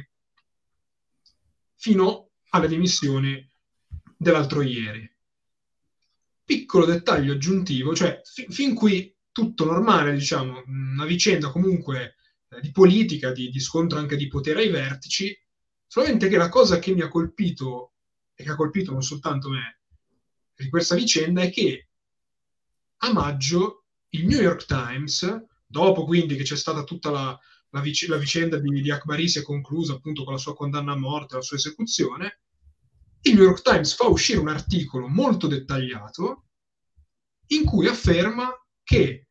[1.81, 3.43] fino alle dimissioni
[4.15, 5.11] dell'altro ieri.
[6.45, 12.17] Piccolo dettaglio aggiuntivo, cioè fi- fin qui tutto normale, diciamo, una vicenda comunque
[12.49, 15.35] eh, di politica, di, di scontro anche di potere ai vertici,
[15.87, 17.93] solamente che la cosa che mi ha colpito,
[18.35, 19.79] e che ha colpito non soltanto me,
[20.55, 21.87] di questa vicenda è che
[22.97, 27.39] a maggio il New York Times, dopo quindi che c'è stata tutta la,
[27.71, 30.93] la, vic- la vicenda di, di Akbari si è conclusa appunto con la sua condanna
[30.93, 32.41] a morte, la sua esecuzione,
[33.23, 36.45] il New York Times fa uscire un articolo molto dettagliato
[37.47, 38.49] in cui afferma
[38.84, 39.27] che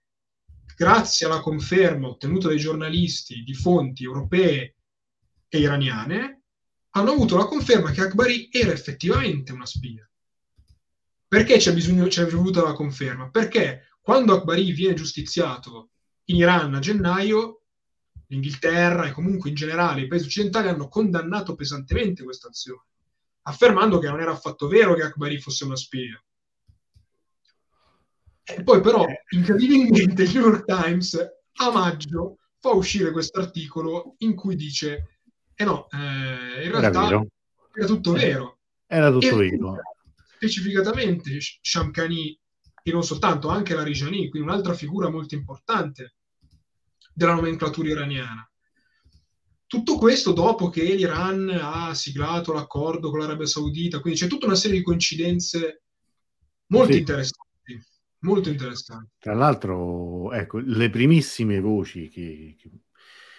[0.76, 4.76] grazie alla conferma ottenuta dai giornalisti di fonti europee
[5.48, 6.44] e iraniane,
[6.90, 10.09] hanno avuto la conferma che Akbari era effettivamente una spia.
[11.29, 13.31] Perché c'è, bisogno, c'è voluta la conferma?
[13.31, 15.90] Perché quando Akbari viene giustiziato
[16.24, 17.60] in Iran a gennaio,
[18.31, 22.85] l'Inghilterra e comunque in generale i paesi occidentali hanno condannato pesantemente questa azione,
[23.43, 26.23] affermando che non era affatto vero che Akbari fosse una spia.
[28.43, 31.16] E poi però, incredibilmente, il New York Times
[31.55, 35.19] a maggio fa uscire questo articolo in cui dice,
[35.55, 37.27] eh no, eh, in realtà era,
[37.75, 38.59] era, tutto vero.
[38.87, 39.77] Era tutto e vero.
[40.37, 42.38] Specificatamente Shamkhani,
[42.83, 46.14] e non soltanto, anche la Rijani, quindi un'altra figura molto importante
[47.12, 48.44] della nomenclatura iraniana.
[49.66, 54.57] Tutto questo dopo che l'Iran ha siglato l'accordo con l'Arabia Saudita, quindi c'è tutta una
[54.57, 55.83] serie di coincidenze
[56.66, 56.99] molto sì.
[56.99, 57.49] interessanti.
[58.23, 59.12] Molto interessante.
[59.18, 62.70] Tra l'altro, ecco, le primissime voci che, che,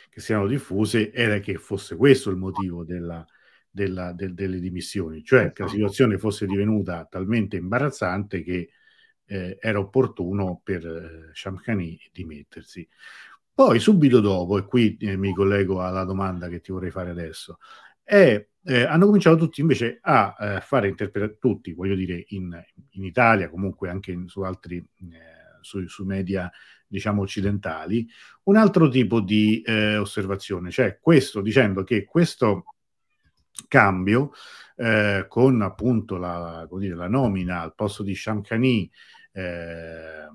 [0.10, 3.24] che si erano diffuse era che fosse questo il motivo della,
[3.70, 5.72] della, del, delle dimissioni, cioè che la esatto.
[5.72, 8.70] situazione fosse divenuta talmente imbarazzante che
[9.26, 12.88] eh, era opportuno per eh, Shamkhani dimettersi.
[13.64, 17.60] Poi subito dopo, e qui eh, mi collego alla domanda che ti vorrei fare adesso,
[18.02, 22.60] è, eh, hanno cominciato tutti invece a eh, fare interpretare, tutti, voglio dire, in,
[22.94, 26.52] in, Italia, comunque anche in, su altri, eh, su, su, media,
[26.88, 28.08] diciamo, occidentali,
[28.46, 32.64] un altro tipo di eh, osservazione, cioè questo dicendo che questo
[33.68, 34.32] cambio
[34.76, 38.90] eh, con appunto la, dire, la, nomina al posto di Shamkhani
[39.34, 40.26] eh,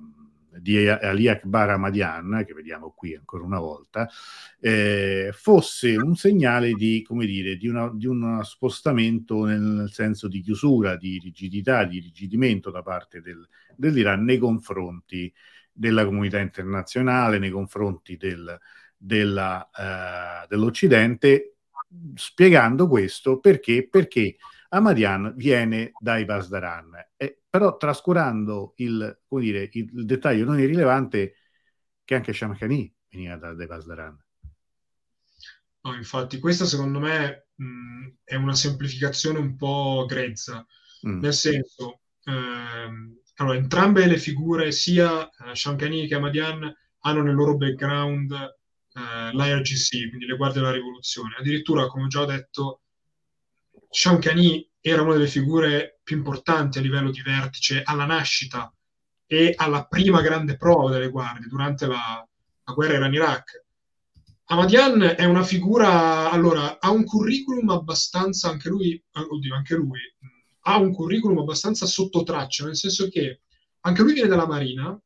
[0.59, 4.09] di Ali Akbar Ahmadian, che vediamo qui ancora una volta,
[4.59, 10.41] eh, fosse un segnale di, come dire, di, una, di uno spostamento nel senso di
[10.41, 15.33] chiusura, di rigidità, di rigidimento da parte del, dell'Iran nei confronti
[15.71, 18.59] della comunità internazionale, nei confronti del,
[18.97, 21.57] della, uh, dell'Occidente,
[22.15, 24.37] spiegando questo perché, perché
[24.69, 26.91] Ahmadian viene dai Pasdaran.
[27.15, 31.33] Eh, però trascurando il, dire, il, dettaglio non irrilevante
[32.03, 34.25] che anche Shamkhani veniva da, dai Pasdaran.
[35.81, 40.63] No, infatti, questa secondo me mh, è una semplificazione un po' grezza,
[41.07, 41.19] mm.
[41.19, 47.57] nel senso, ehm, allora, entrambe le figure, sia eh, Shamkhani che Ahmadian, hanno nel loro
[47.57, 51.35] background eh, l'IRGC, quindi le guardie della rivoluzione.
[51.39, 52.81] Addirittura, come ho già detto,
[53.89, 58.71] Shamkhani era una delle figure più importanti a livello di vertice alla nascita
[59.25, 62.25] e alla prima grande prova delle guardie durante la,
[62.63, 63.65] la guerra Iran-Iraq.
[64.45, 69.99] Ahmadian è una figura, allora, ha un curriculum abbastanza, anche lui, oddio, anche lui,
[70.61, 73.41] ha un curriculum abbastanza sotto traccia, nel senso che
[73.81, 74.97] anche lui viene dalla Marina,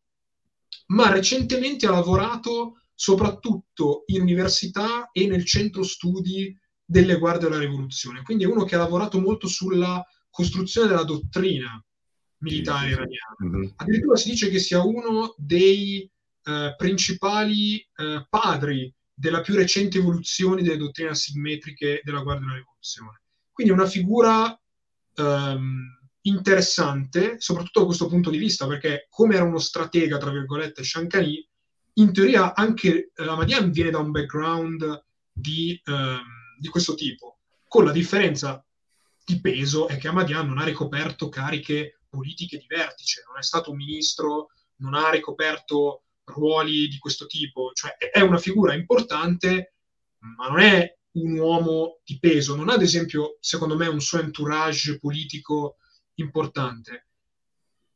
[0.88, 6.56] ma recentemente ha lavorato soprattutto in università e nel centro studi
[6.92, 8.22] delle guardie della rivoluzione.
[8.22, 11.82] Quindi è uno che ha lavorato molto sulla costruzione della dottrina
[12.40, 13.36] militare iraniana.
[13.46, 13.70] Mm-hmm.
[13.78, 16.10] Addirittura si dice che sia uno dei
[16.44, 23.22] eh, principali eh, padri della più recente evoluzione delle dottrine asimmetriche della Guardia della Rivoluzione.
[23.54, 24.60] Quindi una figura
[25.16, 30.84] ehm, interessante, soprattutto da questo punto di vista, perché come era uno stratega, tra virgolette,
[30.84, 31.48] Shankani,
[31.94, 35.80] in teoria anche eh, Ahmadian viene da un background di...
[35.86, 38.64] Ehm, di questo tipo, con la differenza
[39.26, 43.72] di peso è che Ahmadian non ha ricoperto cariche politiche di vertice, non è stato
[43.72, 49.74] un ministro, non ha ricoperto ruoli di questo tipo, cioè è una figura importante,
[50.20, 54.20] ma non è un uomo di peso, non ha ad esempio, secondo me, un suo
[54.20, 55.78] entourage politico
[56.16, 57.08] importante.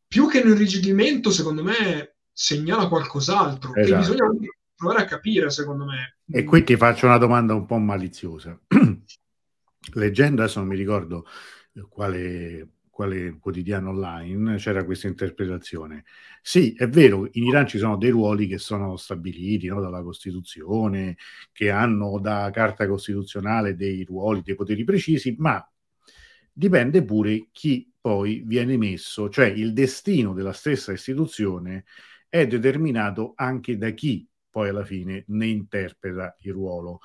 [0.08, 3.86] Più che un irrigidimento, secondo me, segnala qualcos'altro esatto.
[3.86, 4.26] che bisogna
[4.76, 6.18] provare a capire, secondo me.
[6.30, 8.60] E qui ti faccio una domanda un po' maliziosa.
[9.94, 11.26] Leggendo, adesso non mi ricordo
[11.90, 16.06] quale, quale quotidiano online c'era questa interpretazione.
[16.42, 21.18] Sì, è vero, in Iran ci sono dei ruoli che sono stabiliti no, dalla Costituzione,
[21.52, 25.68] che hanno da carta costituzionale dei ruoli, dei poteri precisi, ma
[26.52, 31.86] dipende pure chi poi viene messo, cioè il destino della stessa istituzione
[32.30, 37.00] è determinato anche da chi poi alla fine ne interpreta il ruolo.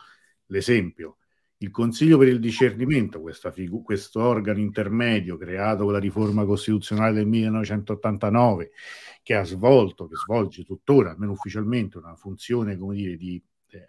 [0.47, 1.17] L'esempio,
[1.57, 7.27] il Consiglio per il discernimento, figu- questo organo intermedio creato con la riforma costituzionale del
[7.27, 8.71] 1989,
[9.25, 13.89] che ha svolto, che svolge tuttora, almeno ufficialmente, una funzione, come dire, di, eh,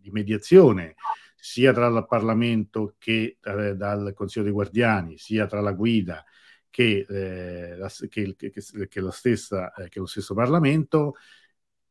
[0.00, 0.94] di mediazione
[1.34, 6.24] sia tra il Parlamento che eh, dal Consiglio dei Guardiani, sia tra la guida
[6.70, 8.52] che, eh, la, che, che,
[8.88, 11.16] che, la stessa, eh, che lo stesso Parlamento,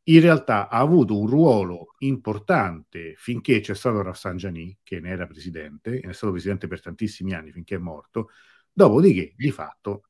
[0.10, 6.00] in realtà ha avuto un ruolo importante finché c'è stato Rafsanjani, che ne era presidente,
[6.00, 8.30] è stato presidente per tantissimi anni finché è morto,
[8.72, 10.06] dopodiché di fatto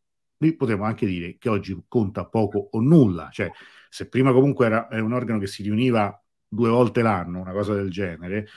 [0.56, 3.52] potremmo anche dire che oggi conta poco o nulla, cioè
[3.90, 7.74] se prima comunque era, era un organo che si riuniva due volte l'anno, una cosa
[7.74, 8.48] del genere,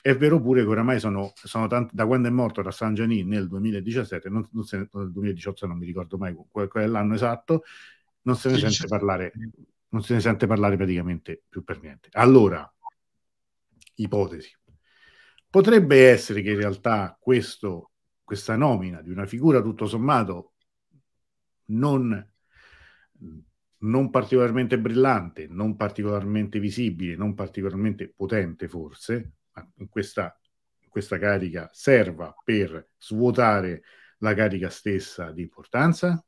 [0.00, 4.30] è vero pure che oramai sono, sono tanti, da quando è morto Rafsanjani nel 2017,
[4.30, 7.64] non, non se, nel 2018 non mi ricordo mai qual, qual è l'anno esatto,
[8.22, 9.32] non se ne sente parlare
[9.90, 12.08] non se ne sente parlare praticamente più per niente.
[12.12, 12.70] Allora,
[13.96, 14.56] ipotesi.
[15.50, 20.52] Potrebbe essere che in realtà questo, questa nomina di una figura tutto sommato
[21.66, 22.32] non,
[23.78, 29.32] non particolarmente brillante, non particolarmente visibile, non particolarmente potente forse,
[29.76, 30.38] in questa,
[30.80, 33.82] in questa carica serva per svuotare
[34.18, 36.22] la carica stessa di importanza?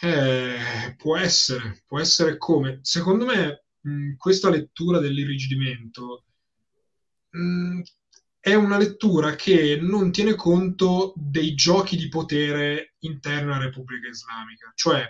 [0.00, 2.80] Eh, può essere, può essere come.
[2.82, 6.24] Secondo me, mh, questa lettura dell'irrigidimento
[7.30, 7.80] mh,
[8.40, 14.70] è una lettura che non tiene conto dei giochi di potere interni alla Repubblica Islamica,
[14.74, 15.04] cioè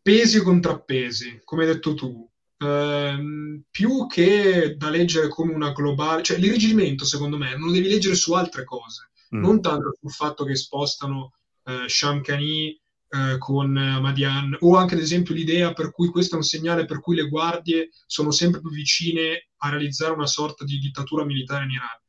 [0.00, 2.28] pesi e contrappesi, come hai detto tu.
[2.58, 7.88] Ehm, più che da leggere come una globale, cioè l'irrigidimento, secondo me, non lo devi
[7.88, 9.40] leggere su altre cose, mm.
[9.40, 12.80] non tanto sul fatto che spostano eh, Shamkhani
[13.14, 17.00] eh, con Madian, o anche ad esempio l'idea per cui questo è un segnale per
[17.00, 21.72] cui le guardie sono sempre più vicine a realizzare una sorta di dittatura militare in
[21.72, 22.00] Iran.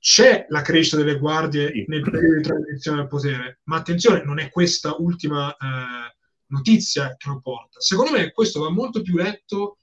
[0.00, 4.50] C'è la crescita delle guardie nel periodo di transizione al potere, ma attenzione, non è
[4.50, 7.80] questa ultima eh, notizia che lo porta.
[7.80, 9.78] Secondo me questo va molto più letto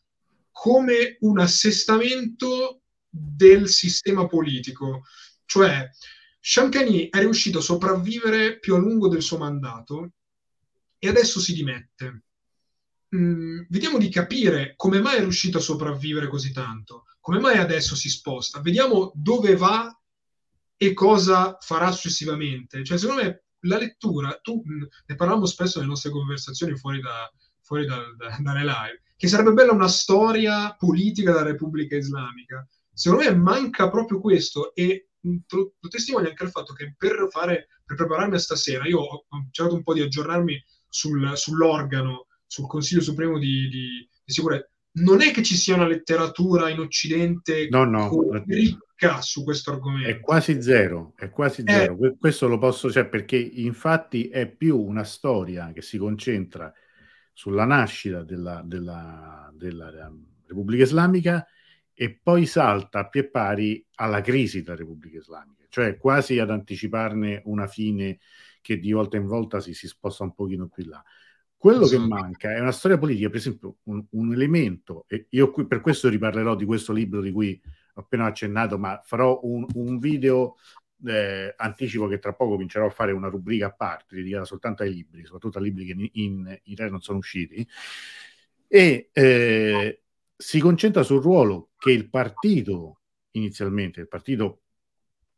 [0.52, 5.04] come un assestamento del sistema politico,
[5.46, 5.90] cioè
[6.40, 10.12] Shamkhani è riuscito a sopravvivere più a lungo del suo mandato
[11.04, 12.24] e adesso si dimette.
[13.14, 17.94] Mm, vediamo di capire come mai è riuscito a sopravvivere così tanto, come mai adesso
[17.94, 19.94] si sposta, vediamo dove va
[20.78, 22.86] e cosa farà successivamente.
[22.86, 27.30] Cioè, secondo me la lettura, tu, mm, ne parlavamo spesso nelle nostre conversazioni fuori, da,
[27.60, 32.66] fuori da, da, dalle live, che sarebbe bella una storia politica della Repubblica Islamica.
[32.94, 37.28] Secondo me manca proprio questo e mm, lo, lo testimonia anche il fatto che per,
[37.30, 40.64] fare, per prepararmi a stasera, io ho cercato un po' di aggiornarmi
[40.94, 44.70] sul, sull'organo, sul Consiglio Supremo di, di, di, Sicurezza.
[44.96, 48.32] Non è che ci sia una letteratura in Occidente no, no.
[48.46, 50.08] ricca su questo argomento.
[50.08, 51.72] È quasi zero, è quasi eh.
[51.72, 51.98] zero.
[52.20, 56.72] Questo lo posso, cioè, perché infatti è più una storia che si concentra
[57.34, 59.92] sulla nascita della, della, della
[60.46, 61.44] Repubblica Islamica
[61.92, 67.42] e poi salta a pie pari alla crisi della Repubblica Islamica, cioè quasi ad anticiparne
[67.46, 68.20] una fine
[68.64, 71.04] che di volta in volta si, si sposta un pochino più in là.
[71.58, 75.66] Quello che manca è una storia politica, per esempio, un, un, elemento, e io qui
[75.66, 77.62] per questo riparlerò di questo libro di cui
[77.94, 80.58] ho appena accennato, ma farò un, un video,
[81.06, 84.94] eh, anticipo che tra poco comincerò a fare una rubrica a parte dedicata soltanto ai
[84.94, 86.12] libri, soprattutto ai libri che in, in,
[86.48, 87.66] in Italia non sono usciti,
[88.68, 90.02] e eh,
[90.36, 93.00] si concentra sul ruolo che il partito
[93.32, 94.63] inizialmente, il partito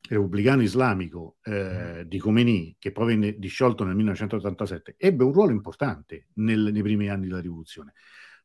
[0.07, 6.27] repubblicano islamico eh, di Khomeini, che poi venne disciolto nel 1987, ebbe un ruolo importante
[6.35, 7.93] nel, nei primi anni della rivoluzione,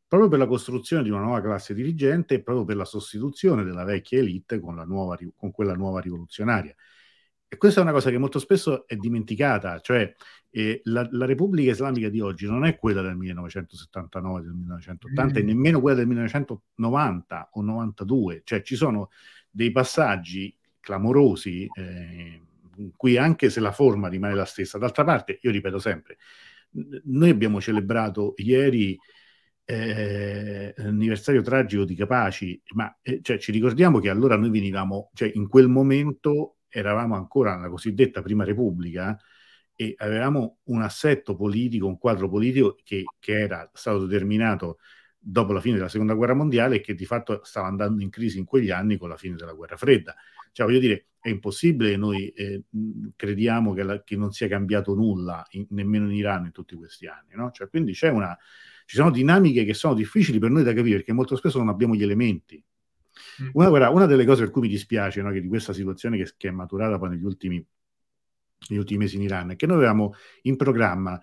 [0.06, 3.84] proprio per la costruzione di una nuova classe dirigente e proprio per la sostituzione della
[3.84, 6.74] vecchia elite con, nuova, con quella nuova rivoluzionaria.
[7.52, 10.12] E questa è una cosa che molto spesso è dimenticata, cioè
[10.50, 15.42] eh, la, la, Repubblica Islamica di oggi non è quella del 1979, del 1980 mm.
[15.42, 19.10] e nemmeno quella del 1990 o 92, cioè ci sono
[19.50, 22.40] dei passaggi clamorosi, eh,
[22.96, 24.78] qui anche se la forma rimane la stessa.
[24.78, 26.16] D'altra parte, io ripeto sempre,
[27.04, 28.98] noi abbiamo celebrato ieri
[29.64, 35.30] eh, l'anniversario tragico di Capaci, ma eh, cioè, ci ricordiamo che allora noi venivamo, cioè
[35.34, 39.16] in quel momento eravamo ancora nella cosiddetta Prima Repubblica
[39.74, 44.78] e avevamo un assetto politico, un quadro politico che, che era stato determinato
[45.22, 48.38] dopo la fine della seconda guerra mondiale e che di fatto stava andando in crisi
[48.38, 50.14] in quegli anni con la fine della guerra fredda.
[50.52, 52.62] Cioè, voglio dire, è impossibile che noi eh,
[53.14, 57.06] crediamo che, la, che, non sia cambiato nulla, in, nemmeno in Iran in tutti questi
[57.06, 57.34] anni.
[57.34, 57.50] No?
[57.50, 58.36] Cioè, quindi c'è una,
[58.86, 61.94] ci sono dinamiche che sono difficili per noi da capire perché molto spesso non abbiamo
[61.94, 62.62] gli elementi.
[63.42, 63.48] Mm.
[63.52, 66.32] Una, guarda, una delle cose per cui mi dispiace no, che di questa situazione che,
[66.36, 67.64] che, è maturata poi negli ultimi,
[68.68, 71.20] negli ultimi mesi in Iran è che noi avevamo in programma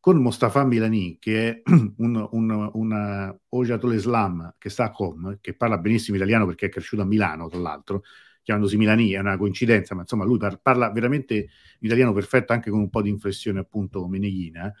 [0.00, 1.62] con Mostafa Milani, che è
[1.98, 6.68] un, un, una Ojatol Islam che sta a Com, che parla benissimo italiano perché è
[6.70, 8.02] cresciuto a Milano, tra l'altro,
[8.42, 11.48] chiamandosi Milani, è una coincidenza, ma insomma lui par- parla veramente
[11.80, 14.72] italiano perfetto, anche con un po' di inflessione appunto meneghina.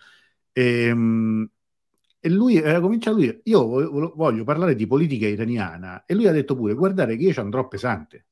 [0.52, 1.50] E, ehm,
[2.22, 6.32] e lui eh, comincia lui, io voglio, voglio parlare di politica iraniana, e lui ha
[6.32, 8.26] detto pure, guardate che io ci andrò pesante.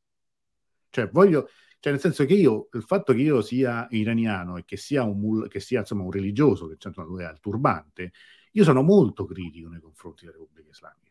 [0.91, 1.49] Cioè, voglio,
[1.81, 5.47] cioè, nel senso che io, il fatto che io sia iraniano e che sia un,
[5.49, 8.13] che sia, insomma, un religioso, che insomma, lui ha il turbante,
[8.53, 11.08] io sono molto critico nei confronti della Repubblica Islamica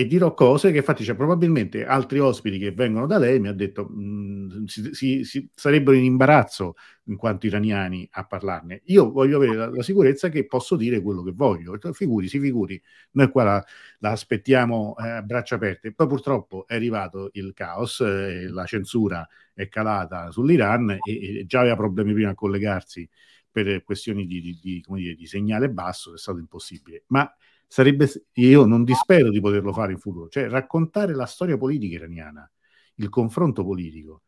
[0.00, 3.52] e dirò cose che infatti c'è probabilmente altri ospiti che vengono da lei mi ha
[3.52, 6.74] detto mh, mm, si, si, si, sarebbero in imbarazzo
[7.04, 11.22] in quanto iraniani a parlarne io voglio avere la, la, sicurezza che posso dire quello
[11.22, 11.76] che voglio.
[11.92, 12.80] Figuri si figuri.
[13.12, 13.64] Noi qua la,
[13.98, 15.92] la aspettiamo eh, a braccia aperte.
[15.92, 21.60] Poi purtroppo è arrivato il caos eh, la censura è calata sull'Iran e, e, già
[21.60, 23.08] aveva problemi prima a collegarsi
[23.50, 27.04] per questioni di, di, di, dire, di segnale basso è stato impossibile.
[27.08, 27.30] Ma
[27.70, 32.50] sarebbe, io non dispero di poterlo fare in futuro, cioè raccontare la storia politica iraniana,
[32.96, 34.22] il confronto politico,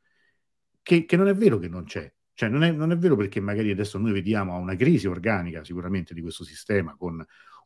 [0.80, 2.10] che, che non è vero che non c'è.
[2.34, 6.14] Cioè, non è, non è, vero perché magari adesso noi vediamo una crisi organica sicuramente
[6.14, 7.24] di questo sistema, con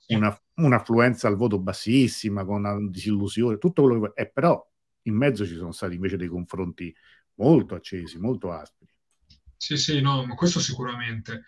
[0.08, 4.66] una, un'affluenza al voto bassissima, con una disillusione, tutto quello che è, però
[5.02, 6.94] in mezzo ci sono stati invece dei confronti
[7.34, 8.88] molto accesi, molto aspri.
[9.58, 11.44] Sì, sì, no, ma questo sicuramente.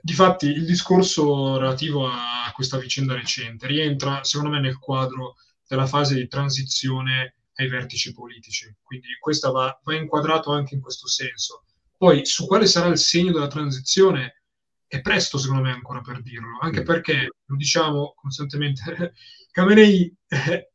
[0.00, 5.36] Difatti, il discorso relativo a questa vicenda recente rientra, secondo me, nel quadro
[5.66, 8.74] della fase di transizione ai vertici politici.
[8.82, 11.64] Quindi questa va, va inquadrato anche in questo senso.
[11.96, 14.42] Poi, su quale sarà il segno della transizione,
[14.86, 16.84] è presto, secondo me, ancora per dirlo, anche mm.
[16.84, 19.12] perché, lo diciamo costantemente,
[19.52, 20.14] Khamenei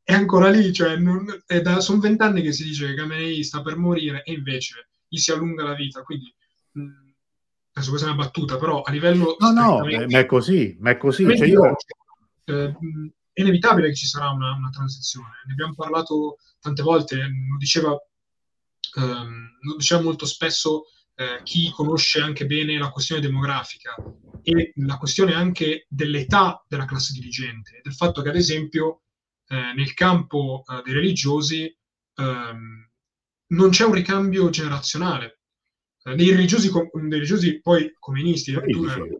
[0.04, 1.26] è ancora lì, cioè non,
[1.62, 5.32] da, sono vent'anni che si dice che Khamenei sta per morire e invece gli si
[5.32, 6.34] allunga la vita, quindi
[6.72, 7.10] mh, mm,
[7.74, 9.36] adesso questa è una battuta, però a livello...
[9.40, 11.26] No, no, ma è così, ma è così.
[11.36, 11.76] Cioè io...
[12.46, 12.76] eh,
[13.34, 15.30] è inevitabile che ci sarà una, una, transizione.
[15.48, 17.98] Ne abbiamo parlato tante volte, lo diceva,
[18.96, 23.96] ehm, lo diceva molto spesso eh, chi conosce anche bene la questione demografica
[24.44, 29.02] e la questione anche dell'età della classe dirigente, del fatto che ad esempio
[29.48, 31.76] eh, nel campo eh, dei religiosi
[32.16, 32.90] ehm,
[33.48, 35.43] non c'è un ricambio generazionale
[36.04, 39.20] eh, dei religiosi, dei religiosi poi comunisti, eh, tu l'hai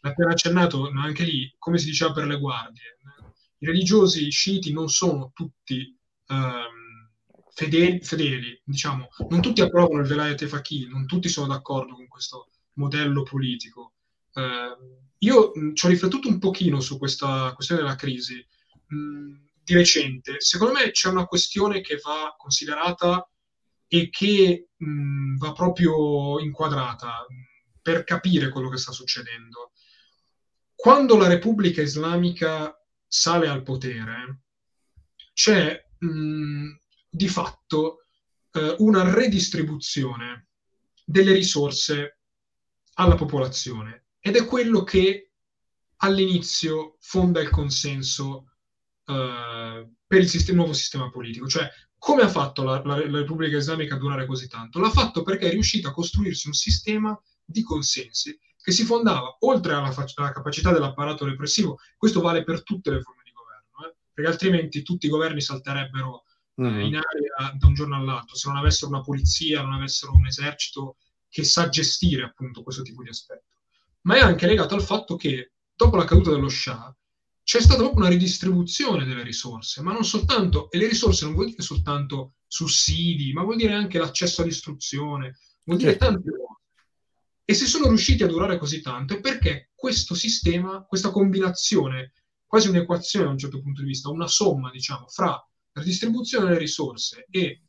[0.00, 2.98] appena accennato anche lì, come si diceva per le guardie,
[3.58, 5.96] i religiosi sciiti non sono tutti
[6.28, 7.08] um,
[7.54, 12.08] fedeli, fedeli, diciamo, non tutti approvano il velayat e faqih, non tutti sono d'accordo con
[12.08, 13.92] questo modello politico.
[14.32, 18.44] Uh, io mh, ci ho riflettuto un pochino su questa questione della crisi
[18.86, 20.40] mh, di recente.
[20.40, 23.28] Secondo me c'è una questione che va considerata
[23.94, 27.26] e che mh, va proprio inquadrata
[27.82, 29.72] per capire quello che sta succedendo.
[30.74, 32.74] Quando la Repubblica Islamica
[33.06, 34.44] sale al potere,
[35.34, 36.68] c'è mh,
[37.10, 38.06] di fatto
[38.52, 40.46] eh, una redistribuzione
[41.04, 42.20] delle risorse
[42.94, 45.32] alla popolazione ed è quello che
[45.96, 48.52] all'inizio fonda il consenso
[49.04, 51.68] eh, per il sistema, nuovo sistema politico, cioè
[52.02, 54.80] come ha fatto la, la, la, Repubblica Islamica a durare così tanto?
[54.80, 59.74] L'ha fatto perché è riuscita a costruirsi un sistema di consensi che si fondava oltre
[59.74, 63.94] alla, alla capacità dell'apparato repressivo, questo vale per tutte le forme di governo, eh?
[64.12, 66.24] perché altrimenti tutti i governi salterebbero
[66.60, 66.80] mm-hmm.
[66.80, 70.96] in aria da un giorno all'altro se non avessero una polizia, non avessero un esercito
[71.28, 73.58] che sa gestire appunto questo tipo di aspetto.
[74.00, 76.92] Ma è anche legato al fatto che dopo la caduta dello Shah,
[77.44, 81.46] c'è stata proprio una ridistribuzione delle risorse, ma non soltanto, e le risorse non vuol
[81.46, 86.06] dire soltanto sussidi, ma vuol dire anche l'accesso all'istruzione, vuol dire certo.
[86.06, 86.60] tante cose.
[87.44, 92.12] E se sono riusciti a durare così tanto è perché questo sistema, questa combinazione,
[92.46, 95.38] quasi un'equazione da un certo punto di vista, una somma, diciamo, fra
[95.72, 97.62] redistribuzione delle risorse e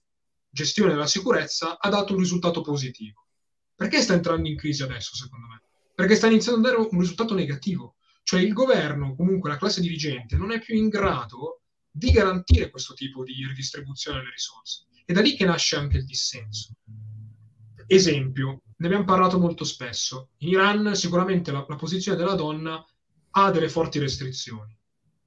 [0.50, 3.26] gestione della sicurezza ha dato un risultato positivo.
[3.76, 5.64] Perché sta entrando in crisi adesso, secondo me?
[5.96, 10.38] Perché sta iniziando a dare un risultato negativo Cioè il governo, comunque la classe dirigente,
[10.38, 11.62] non è più in grado
[11.92, 14.86] di garantire questo tipo di ridistribuzione delle risorse.
[15.06, 16.74] È da lì che nasce anche il dissenso.
[17.86, 20.30] Esempio, ne abbiamo parlato molto spesso.
[20.38, 22.84] In Iran sicuramente la, la posizione della donna
[23.32, 24.76] ha delle forti restrizioni,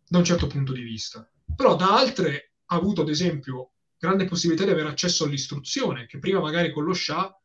[0.09, 1.31] da un certo punto di vista.
[1.55, 6.41] Però da altre ha avuto, ad esempio, grande possibilità di avere accesso all'istruzione, che prima
[6.41, 7.39] magari con lo Shah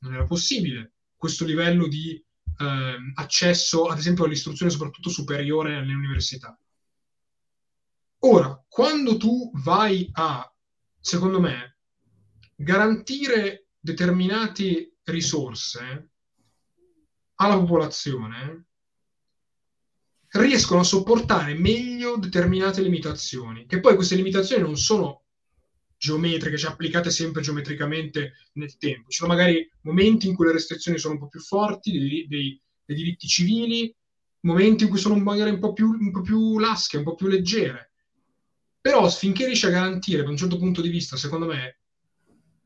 [0.00, 0.94] non era possibile.
[1.16, 2.22] Questo livello di
[2.58, 6.58] eh, accesso, ad esempio, all'istruzione soprattutto superiore nelle università.
[8.20, 10.52] Ora, quando tu vai a,
[10.98, 11.78] secondo me,
[12.54, 16.10] garantire determinate risorse
[17.36, 18.66] alla popolazione,
[20.30, 25.25] riescono a sopportare meglio determinate limitazioni, che poi queste limitazioni non sono
[26.06, 29.08] geometriche, cioè applicate sempre geometricamente nel tempo.
[29.08, 32.60] Ci sono magari momenti in cui le restrizioni sono un po' più forti dei, dei,
[32.84, 33.94] dei diritti civili,
[34.40, 37.26] momenti in cui sono magari un po' più, un po più lasche, un po' più
[37.26, 37.90] leggere.
[38.80, 41.78] Però finché riesce a garantire, da un certo punto di vista, secondo me,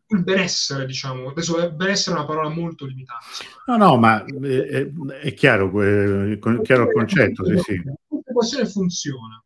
[0.09, 3.25] il benessere, diciamo, adesso benessere è una parola molto limitata.
[3.67, 7.83] No, no, ma è, eh, eh, è chiaro, è chiaro il concetto, sì, sì.
[8.27, 9.43] L'equazione funziona.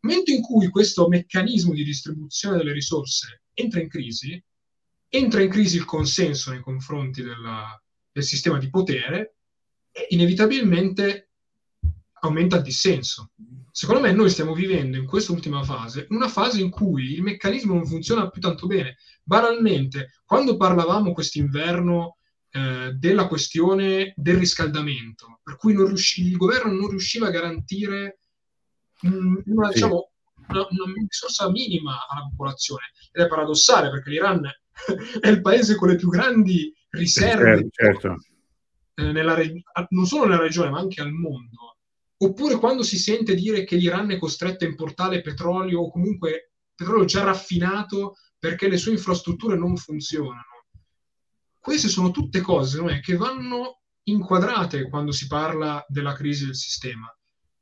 [0.00, 4.42] Momento in cui questo meccanismo di distribuzione delle risorse entra in crisi,
[5.08, 7.80] entra in crisi il consenso nei confronti della,
[8.12, 9.36] del sistema di potere
[9.90, 11.30] e inevitabilmente
[12.20, 13.32] aumenta il dissenso.
[13.70, 17.86] Secondo me noi stiamo vivendo in quest'ultima fase una fase in cui il meccanismo non
[17.86, 18.96] funziona più tanto bene.
[19.22, 22.18] Banalmente, quando parlavamo quest'inverno
[22.50, 28.18] eh, della questione del riscaldamento, per cui riusci- il governo non riusciva a garantire
[29.06, 29.74] una, sì.
[29.74, 30.10] diciamo,
[30.48, 32.84] una, una, risorsa minima alla popolazione.
[33.12, 34.42] Ed è paradossale perché l'Iran
[35.20, 38.16] è il paese con le più grandi riserve, certo.
[38.94, 39.36] eh, nella,
[39.90, 41.76] non solo nella regione ma anche al mondo
[42.20, 47.04] Oppure quando si sente dire che l'Iran è costretto a importare petrolio o comunque petrolio
[47.04, 50.66] già raffinato perché le sue infrastrutture non funzionano.
[51.60, 57.12] Queste sono tutte cose no, che vanno inquadrate quando si parla della crisi del sistema.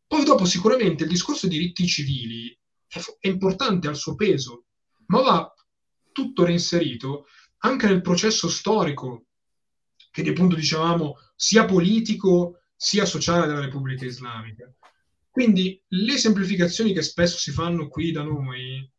[0.06, 4.66] Poi dopo sicuramente il discorso dei diritti civili è, importante, al suo peso,
[5.06, 5.54] ma va
[6.12, 7.26] tutto reinserito
[7.58, 9.26] anche nel processo storico,
[10.10, 14.72] che appunto dicevamo sia politico sia sociale della Repubblica Islamica.
[15.30, 18.90] Quindi le semplificazioni che spesso si fanno qui da noi,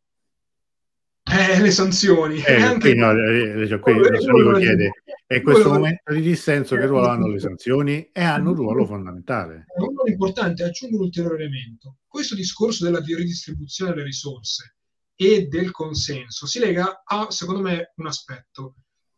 [1.30, 2.40] eh, le sanzioni.
[2.42, 2.90] Eh, anche...
[2.90, 4.90] qui, no, eh, cioè, qui oh, chiede,
[5.26, 8.86] è in questo momento di dissenso che ruolo hanno le sanzioni e hanno un ruolo
[8.86, 9.66] fondamentale.
[10.08, 11.98] È importante, aggiungo un ulteriore elemento.
[12.06, 14.76] Questo discorso della ridistribuzione delle risorse
[15.14, 18.76] e del consenso si lega a, secondo me, un aspetto,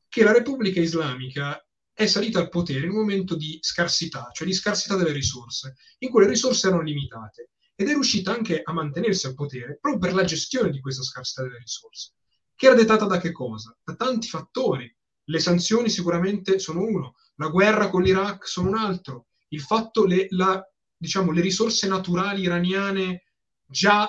[0.09, 4.53] che la Repubblica Islamica è salita al potere in un momento di scarsità, cioè di
[4.53, 9.29] scarsità delle risorse, in cui le risorse erano limitate ed è riuscita anche a mantenersi
[9.29, 12.15] al potere proprio per la gestione di questa scarsità delle risorse,
[12.57, 13.79] che era dettata da che cosa?
[13.85, 14.93] Da tanti fattori.
[15.23, 20.27] Le sanzioni sicuramente sono uno, la guerra con l'Iraq sono un altro, il fatto le,
[20.31, 20.65] la,
[21.01, 23.25] diciamo, le risorse naturali iraniane
[23.67, 24.07] già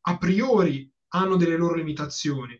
[0.00, 2.58] a priori hanno delle loro limitazioni.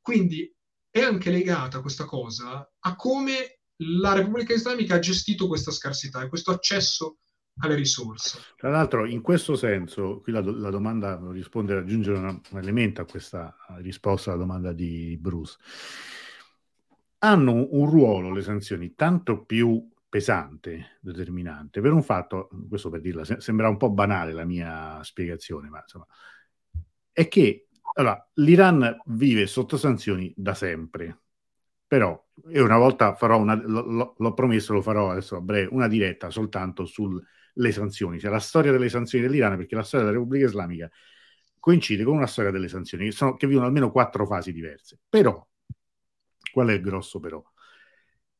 [0.00, 0.50] Quindi
[0.88, 6.28] è anche legata questa cosa a come la Repubblica Islamica ha gestito questa scarsità e
[6.28, 7.18] questo accesso
[7.58, 8.38] alle risorse.
[8.56, 13.04] Tra l'altro, in questo senso, qui la, la domanda risponde, aggiungere un, un, elemento a
[13.04, 15.58] questa risposta alla domanda di Bruce.
[17.18, 23.24] Hanno un ruolo le sanzioni tanto più pesante, determinante, per un fatto, questo per dirla,
[23.24, 26.06] se, sembra un po' banale la mia spiegazione, ma insomma,
[27.12, 31.20] è che allora, l'Iran vive sotto sanzioni da sempre,
[31.86, 35.88] però io una volta farò una, l- l'ho promesso, lo farò adesso a breve, una
[35.88, 40.46] diretta soltanto sulle sanzioni, cioè la storia delle sanzioni dell'Iran, perché la storia della Repubblica
[40.46, 40.90] Islamica
[41.58, 44.98] coincide con una storia delle sanzioni, che, sono, che vivono almeno quattro fasi diverse.
[45.08, 45.46] Però,
[46.52, 47.42] qual è il grosso però?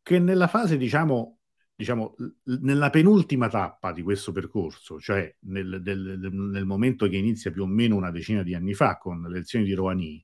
[0.02, 1.39] Che nella fase, diciamo,
[1.80, 2.14] diciamo
[2.60, 7.66] nella penultima tappa di questo percorso, cioè nel, del, nel, momento che inizia più o
[7.66, 10.22] meno una decina di anni fa con le elezioni di Rouhani,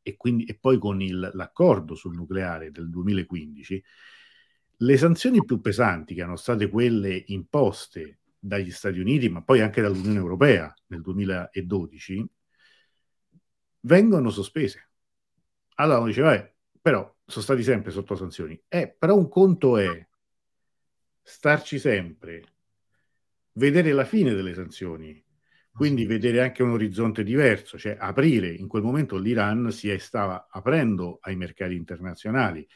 [0.00, 3.84] e, quindi, e poi con il, l'accordo sul nucleare del 2015,
[4.76, 9.82] le sanzioni più pesanti, che erano state quelle imposte dagli Stati Uniti, ma poi anche
[9.82, 12.30] dall'Unione Europea nel 2012,
[13.80, 14.90] vengono sospese.
[15.74, 18.60] Allora uno dice, vabbè, però sono stati sempre sotto sanzioni.
[18.68, 20.06] Eh, però un conto è
[21.22, 22.42] starci sempre,
[23.52, 25.22] vedere la fine delle sanzioni,
[25.72, 31.18] quindi vedere anche un orizzonte diverso, cioè aprire, in quel momento l'Iran si stava aprendo
[31.22, 32.66] ai mercati internazionali.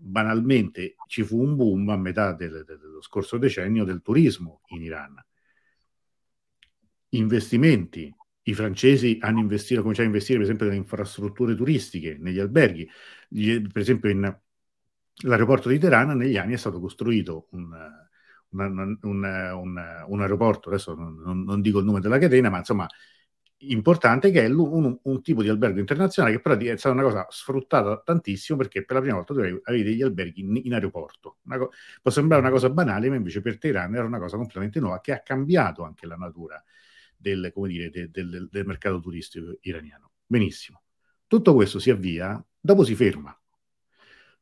[0.00, 5.16] Banalmente ci fu un boom a metà del, dello scorso decennio del turismo in Iran.
[7.10, 8.12] investimenti.
[8.42, 12.88] I francesi hanno investito, cominciato a investire per esempio nelle infrastrutture turistiche, negli alberghi.
[13.28, 14.40] Per esempio in,
[15.24, 17.70] l'aeroporto di Teheran negli anni è stato costruito un,
[18.50, 22.86] un, un, un aeroporto, adesso non, non, dico il nome della catena, ma insomma
[23.60, 28.00] importante che è un, tipo di albergo internazionale che però è stata una cosa sfruttata
[28.04, 31.38] tantissimo perché per la prima volta tu avevi degli alberghi in, in aeroporto.
[31.44, 35.00] Co- può sembrare una cosa banale, ma invece per Teheran era una cosa completamente nuova
[35.00, 36.62] che ha cambiato anche la natura
[37.16, 40.12] del, dire, de, del, del mercato turistico iraniano.
[40.24, 40.82] Benissimo.
[41.26, 43.36] Tutto questo si avvia, dopo si ferma.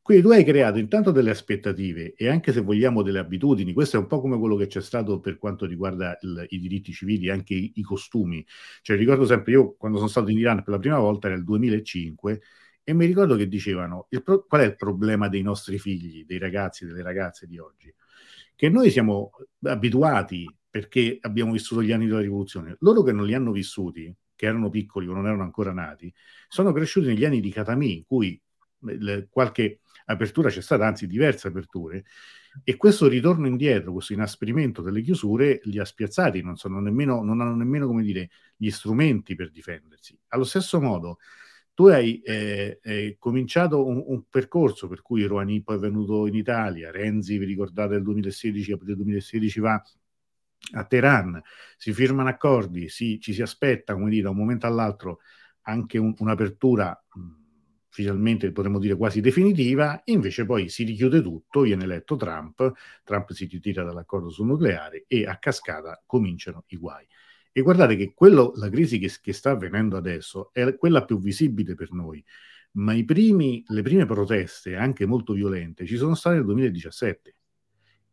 [0.07, 3.99] Quindi tu hai creato intanto delle aspettative e anche se vogliamo delle abitudini, questo è
[3.99, 7.53] un po' come quello che c'è stato per quanto riguarda il, i diritti civili, anche
[7.53, 8.41] i, i, costumi.
[8.81, 12.41] Cioè ricordo sempre, io quando sono stato in Iran per la prima volta il 2005
[12.85, 16.85] e mi ricordo che dicevano pro, qual è il problema dei nostri figli, dei ragazzi,
[16.85, 17.93] delle ragazze di oggi?
[18.55, 19.31] Che noi siamo
[19.63, 22.77] abituati perché abbiamo vissuto gli anni della rivoluzione.
[22.79, 26.13] Loro che non li hanno vissuti, che erano piccoli o non erano ancora nati,
[26.47, 28.41] sono cresciuti negli anni di Katami, in cui
[28.79, 32.05] le, qualche apertura c'è stata, anzi diverse aperture,
[32.63, 37.55] e questo ritorno indietro, questo inasprimento delle chiusure li ha spiazzati, non, nemmeno, non hanno
[37.55, 40.17] nemmeno come dire, gli strumenti per difendersi.
[40.29, 41.19] Allo stesso modo,
[41.73, 46.35] tu hai eh, eh, cominciato un, un, percorso per cui Rouhani poi è venuto in
[46.35, 49.81] Italia, Renzi, vi ricordate, nel 2016, aprile 2016 va
[50.73, 51.39] a Teheran,
[51.77, 55.19] si firmano accordi, si, ci si aspetta, come dire, da un momento all'altro
[55.61, 57.19] anche un, un'apertura mh,
[57.97, 62.71] finalmente potremmo dire quasi definitiva, invece poi si richiude tutto, viene eletto Trump,
[63.03, 67.07] Trump si ritira dall'accordo sul nucleare e a cascata cominciano i guai.
[67.51, 71.73] E guardate che quello, la crisi che, che sta avvenendo adesso è quella più visibile
[71.73, 72.23] per noi,
[72.73, 77.35] ma primi, le prime proteste, anche molto violente, ci sono state nel 2017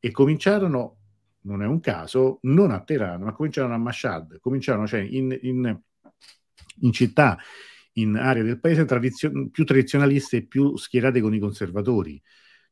[0.00, 0.96] e cominciarono,
[1.42, 5.78] non è un caso, non a Teheran, ma cominciarono a Mashhad, cominciarono cioè, in, in,
[6.80, 7.36] in città
[7.94, 12.20] in aree del paese tradizio- più tradizionaliste e più schierate con i conservatori.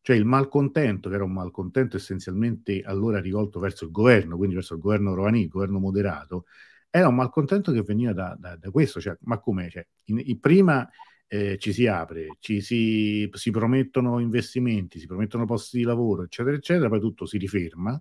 [0.01, 4.75] Cioè il malcontento, che era un malcontento essenzialmente allora rivolto verso il governo, quindi verso
[4.75, 6.47] il governo Rouhani, il governo moderato,
[6.91, 9.01] era un malcontento che veniva da, da, da questo.
[9.01, 9.71] Cioè, ma come?
[9.71, 10.89] Cioè, in, in prima
[11.29, 16.57] eh, ci si apre, ci si, si promettono investimenti, si promettono posti di lavoro, eccetera,
[16.57, 18.01] eccetera, poi tutto si riferma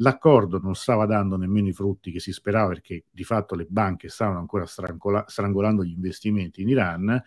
[0.00, 4.08] L'accordo non stava dando nemmeno i frutti che si sperava perché di fatto le banche
[4.08, 7.22] stavano ancora strangola- strangolando gli investimenti in Iran.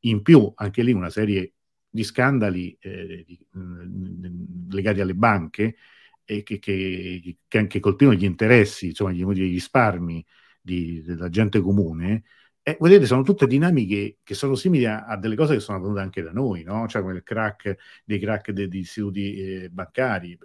[0.00, 1.54] In più, anche lì una serie
[1.88, 5.76] di scandali eh, mh, legati alle banche
[6.24, 10.24] e che, che, che, anche colpirono gli interessi, insomma, gli, gli risparmi
[10.60, 12.24] di, della gente comune.
[12.62, 16.00] E vedete, sono tutte dinamiche che sono simili a, a, delle cose che sono avvenute
[16.00, 16.86] anche da noi, no?
[16.88, 19.34] Cioè come il crack dei crack degli istituti
[19.64, 20.38] eh, bancari.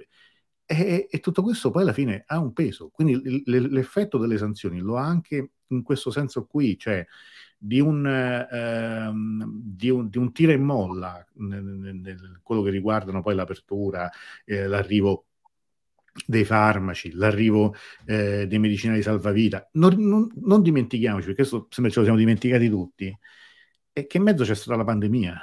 [0.72, 4.98] E, e, tutto questo poi alla fine ha un peso, quindi l'effetto delle sanzioni lo
[4.98, 7.04] ha anche in questo senso qui, cioè
[7.58, 13.24] di un, ehm, di un, di un tira e molla, nel, nel, quello che riguardano
[13.24, 14.12] poi l'apertura,
[14.46, 15.26] eh, l'arrivo
[16.24, 17.74] dei farmaci, l'arrivo
[18.06, 19.70] eh, dei medicinali salvavita.
[19.74, 23.18] Non, non, non, dimentichiamoci, perché questo sembra ce lo siamo dimenticati tutti,
[23.92, 25.42] è che in mezzo c'è stata la pandemia,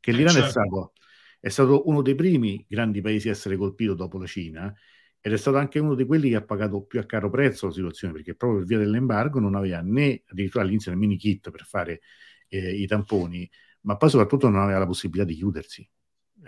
[0.00, 0.46] che l'Iran certo.
[0.46, 0.92] è stato
[1.40, 4.74] è stato uno dei primi grandi paesi a essere colpito dopo la Cina
[5.20, 7.72] ed è stato anche uno di quelli che ha pagato più a caro prezzo la
[7.72, 11.64] situazione perché proprio per via dell'embargo non aveva né addirittura all'inizio il mini kit per
[11.64, 12.00] fare
[12.48, 13.48] eh, i tamponi,
[13.82, 15.88] ma poi soprattutto non aveva la possibilità di chiudersi.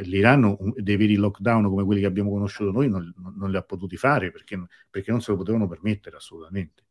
[0.02, 3.96] L'Iran dei veri lockdown come quelli che abbiamo conosciuto noi non, non li ha potuti
[3.96, 4.56] fare perché,
[4.88, 6.84] perché non se lo potevano permettere assolutamente.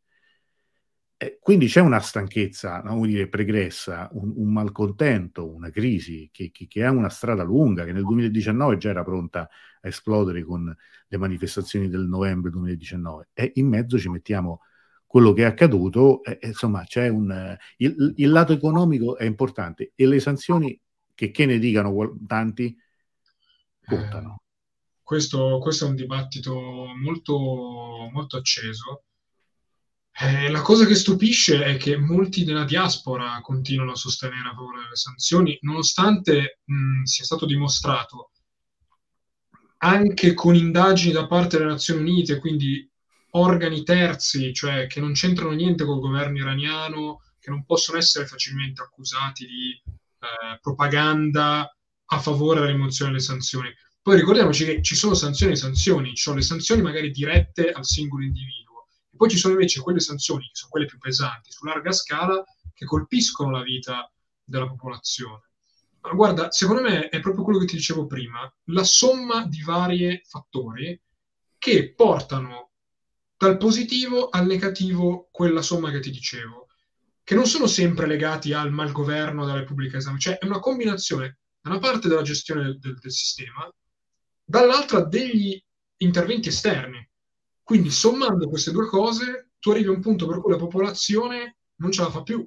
[1.22, 6.66] Eh, quindi c'è una stanchezza, no, dire, pregressa, un, un, malcontento, una crisi che, che,
[6.66, 10.74] che, ha una strada lunga, che nel 2019 già era pronta a esplodere con
[11.08, 13.28] le manifestazioni del novembre 2019.
[13.34, 14.62] E in mezzo ci mettiamo
[15.04, 20.06] quello che è accaduto, eh, insomma, c'è un, il, il, lato economico è importante e
[20.06, 20.80] le sanzioni,
[21.14, 22.74] che, che ne dicano tanti,
[23.84, 24.36] contano.
[24.40, 26.58] Eh, questo, questo, è un dibattito
[26.96, 27.36] molto,
[28.10, 29.02] molto acceso
[30.12, 34.82] eh, la cosa che stupisce è che molti della diaspora continuano a sostenere a favore
[34.82, 38.32] delle sanzioni, nonostante mh, sia stato dimostrato
[39.82, 42.86] anche con indagini da parte delle Nazioni Unite, quindi
[43.30, 48.82] organi terzi, cioè che non c'entrano niente col governo iraniano, che non possono essere facilmente
[48.82, 51.74] accusati di eh, propaganda
[52.12, 53.72] a favore della rimozione delle sanzioni.
[54.02, 57.84] Poi ricordiamoci che ci sono sanzioni e sanzioni, ci sono le sanzioni magari dirette al
[57.86, 58.69] singolo individuo
[59.20, 62.42] poi ci sono invece quelle sanzioni, che sono quelle più pesanti, su larga scala,
[62.72, 64.10] che colpiscono la vita
[64.42, 65.50] della popolazione.
[66.00, 70.22] Ma guarda, secondo me è proprio quello che ti dicevo prima, la somma di vari
[70.26, 70.98] fattori
[71.58, 72.70] che portano
[73.36, 76.68] dal positivo al negativo quella somma che ti dicevo,
[77.22, 81.68] che non sono sempre legati al malgoverno della Repubblica Islamica, cioè è una combinazione da
[81.68, 83.70] una parte della gestione del, del, del sistema,
[84.42, 85.62] dall'altra degli
[85.98, 87.06] interventi esterni.
[87.70, 91.92] Quindi sommando queste due cose, tu arrivi a un punto per cui la popolazione non
[91.92, 92.44] ce la fa più.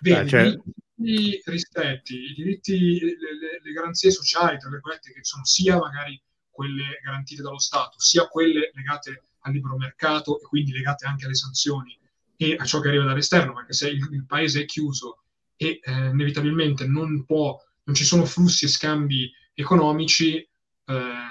[0.00, 0.54] Vedi, ah, cioè...
[0.96, 6.22] i rispetti, i diritti, le, le, le, garanzie sociali, tra virgolette, che sono sia magari
[6.50, 11.36] quelle garantite dallo Stato, sia quelle legate al libero mercato e quindi legate anche alle
[11.36, 11.98] sanzioni
[12.36, 15.22] e a ciò che arriva dall'esterno, perché se il, il paese è chiuso
[15.56, 21.30] e eh, inevitabilmente non può, non ci sono flussi e scambi economici, eh,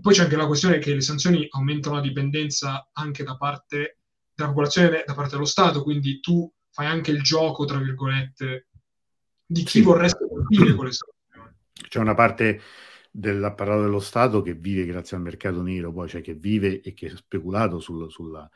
[0.00, 3.98] poi c'è anche la questione che le sanzioni aumentano la dipendenza anche da parte
[4.34, 8.68] della popolazione, da parte dello Stato, quindi tu fai anche il gioco, tra virgolette,
[9.44, 9.82] di chi sì.
[9.82, 11.56] vorreste colpire con le sanzioni.
[11.72, 12.60] C'è una parte
[13.10, 17.06] dell'apparato dello Stato che vive grazie al mercato nero, poi cioè che vive e che
[17.06, 18.48] è speculato sul, sulla,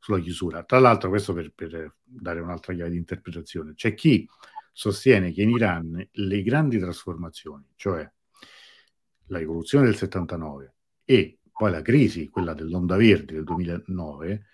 [0.00, 0.64] sulla, chiusura.
[0.64, 4.28] Tra l'altro, questo per, per dare un'altra chiave di interpretazione, c'è chi
[4.72, 8.10] sostiene che in Iran le grandi trasformazioni, cioè
[9.26, 10.72] la rivoluzione del 79
[11.10, 14.44] e poi la crisi, quella dell'onda verde del 2009,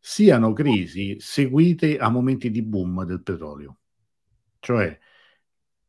[0.00, 3.78] siano crisi seguite a momenti di boom del petrolio.
[4.58, 4.98] Cioè,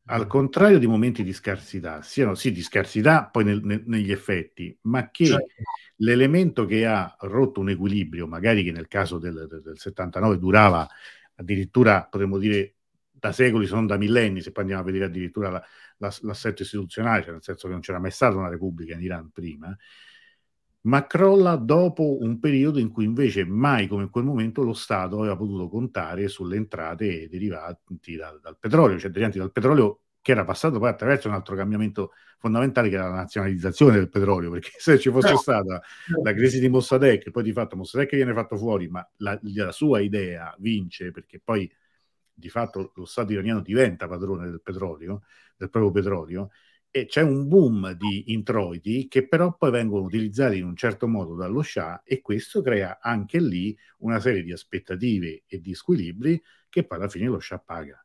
[0.05, 4.77] al contrario di momenti di scarsità, siano sì di scarsità poi nel, nel, negli effetti,
[4.81, 5.47] ma che certo.
[5.95, 10.87] l'elemento che ha rotto un equilibrio, magari che nel caso del, del 79 durava
[11.37, 12.75] addirittura, potremmo dire,
[13.23, 15.63] da secoli, se non da millenni, se poi andiamo a vedere addirittura la,
[15.97, 19.29] la, l'assetto istituzionale, cioè nel senso che non c'era mai stata una repubblica in Iran
[19.31, 19.75] prima,
[20.81, 25.19] ma crolla dopo un periodo in cui invece mai come in quel momento lo Stato
[25.19, 30.43] aveva potuto contare sulle entrate derivanti dal, dal petrolio, cioè derivanti dal petrolio che era
[30.43, 34.99] passato poi attraverso un altro cambiamento fondamentale che era la nazionalizzazione del petrolio, perché se
[34.99, 35.81] ci fosse stata
[36.21, 40.01] la crisi di Mossadegh, poi di fatto Mossadegh viene fatto fuori, ma la, la, sua
[40.01, 41.71] idea vince perché poi
[42.33, 45.21] di fatto lo Stato iraniano diventa padrone del petrolio,
[45.55, 46.49] del proprio petrolio,
[46.95, 51.35] e c'è un boom di introiti che però poi vengono utilizzati in un certo modo
[51.35, 56.83] dallo Shah e questo crea anche lì una serie di aspettative e di squilibri che
[56.83, 58.03] poi alla fine lo Shah paga.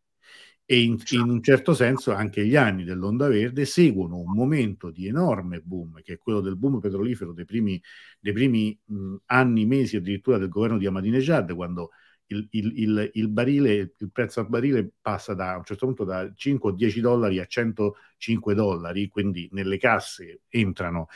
[0.70, 5.06] E in, in un certo senso anche gli anni dell'onda verde seguono un momento di
[5.06, 7.80] enorme boom, che è quello del boom petrolifero dei primi,
[8.20, 11.90] dei primi mh, anni, mesi addirittura del governo di Ahmadinejad, quando
[12.28, 16.04] il, il, il, il, barile, il prezzo al barile passa da a un certo punto
[16.04, 21.08] da 5 o 10 dollari a 105 dollari, quindi nelle casse entrano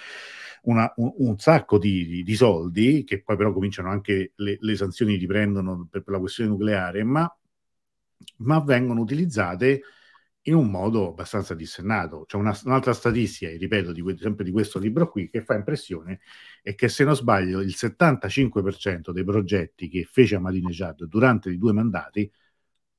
[0.62, 4.76] una, un, un, sacco di, di, di, soldi, che poi però cominciano anche le, le
[4.76, 7.36] sanzioni riprendono per, per, la questione nucleare, ma,
[8.38, 9.82] ma vengono utilizzate
[10.42, 12.24] in un modo abbastanza dissennato.
[12.26, 16.20] C'è una, un'altra statistica, ripeto, di, sempre di questo libro qui, che fa impressione,
[16.62, 21.72] è che se non sbaglio il 75% dei progetti che fece Ahmadinejad durante i due
[21.72, 22.30] mandati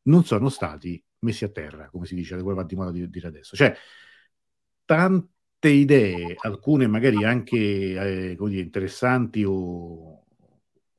[0.03, 3.27] non sono stati messi a terra, come si dice, come va di moda di dire
[3.27, 3.55] adesso.
[3.55, 3.75] Cioè,
[4.85, 10.12] tante idee, alcune magari anche eh, dire, interessanti o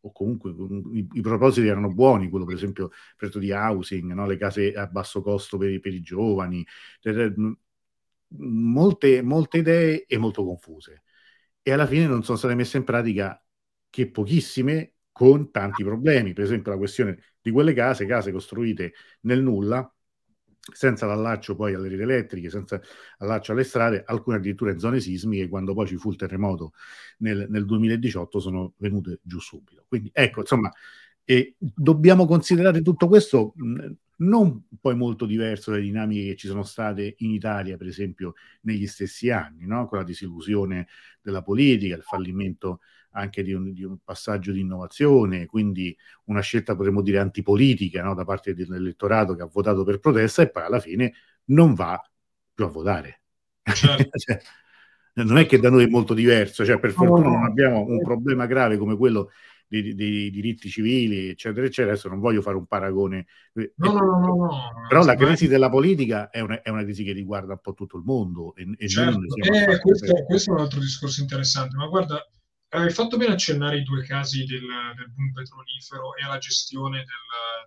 [0.05, 0.50] o comunque
[0.92, 4.26] i, i, propositi erano buoni, quello per esempio per di housing, no?
[4.26, 6.64] le case a basso costo per, per i giovani,
[8.36, 11.02] molte, molte idee e molto confuse.
[11.62, 13.42] E alla fine non sono state messe in pratica
[13.88, 19.42] che pochissime con tanti problemi, per esempio la questione di quelle case, case costruite nel
[19.42, 19.93] nulla,
[20.73, 22.81] senza l'allaccio poi alle reti elettriche, senza
[23.19, 26.73] allaccio alle strade, alcune addirittura in zone sismiche, quando poi ci fu il terremoto
[27.19, 29.85] nel, nel 2018, sono venute giù subito.
[29.89, 30.71] Quindi ecco, insomma,
[31.25, 33.55] eh, dobbiamo considerare tutto questo
[34.17, 38.87] non poi molto diverso dalle dinamiche che ci sono state in Italia, per esempio, negli
[38.87, 39.89] stessi anni, no?
[39.89, 40.87] con la disillusione
[41.21, 42.81] della politica, il fallimento
[43.15, 48.15] anche di un, di un, passaggio di innovazione, quindi una scelta potremmo dire antipolitica no?
[48.15, 51.12] da parte dell'elettorato che ha votato per protesta e poi alla fine
[51.47, 52.01] non va
[52.53, 53.23] più a votare.
[53.62, 54.11] Certo.
[54.19, 54.41] cioè,
[55.15, 58.47] non è che da noi è molto diverso, cioè per fortuna non abbiamo un problema
[58.47, 59.31] grave come quello
[59.69, 61.93] dei, dei, diritti civili, eccetera, eccetera.
[61.93, 64.73] Adesso non voglio fare un paragone, no, no, no, no, no.
[64.89, 67.97] però la crisi della politica è una, è una, crisi che riguarda un po' tutto
[67.97, 68.55] il mondo.
[68.57, 69.21] E, e certo.
[69.21, 72.29] eh, questo, questo, è un altro discorso interessante, ma guarda,
[72.83, 74.66] hai fatto bene accennare i due casi del,
[74.97, 77.07] del boom petrolifero e alla gestione del,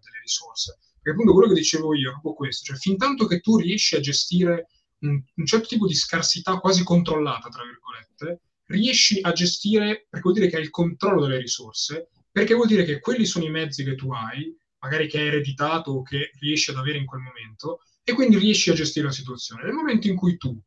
[0.04, 0.78] delle risorse.
[0.96, 3.96] Perché appunto quello che dicevo io è proprio questo, cioè fin tanto che tu riesci
[3.96, 4.68] a gestire
[5.00, 10.34] un, un certo tipo di scarsità quasi controllata, tra virgolette, riesci a gestire, perché vuol
[10.34, 13.84] dire che hai il controllo delle risorse, perché vuol dire che quelli sono i mezzi
[13.84, 17.80] che tu hai, magari che hai ereditato o che riesci ad avere in quel momento,
[18.04, 19.64] e quindi riesci a gestire la situazione.
[19.64, 20.60] Nel momento in cui tu,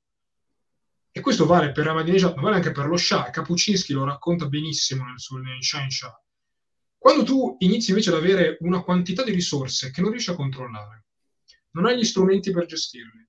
[1.13, 5.05] e questo vale per Ahmadinejad, ma vale anche per lo Shah, Kapuczynski lo racconta benissimo
[5.05, 6.23] nel suo nel Shah Shah,
[6.97, 11.07] Quando tu inizi invece ad avere una quantità di risorse che non riesci a controllare,
[11.73, 13.27] non hai gli strumenti per gestirli,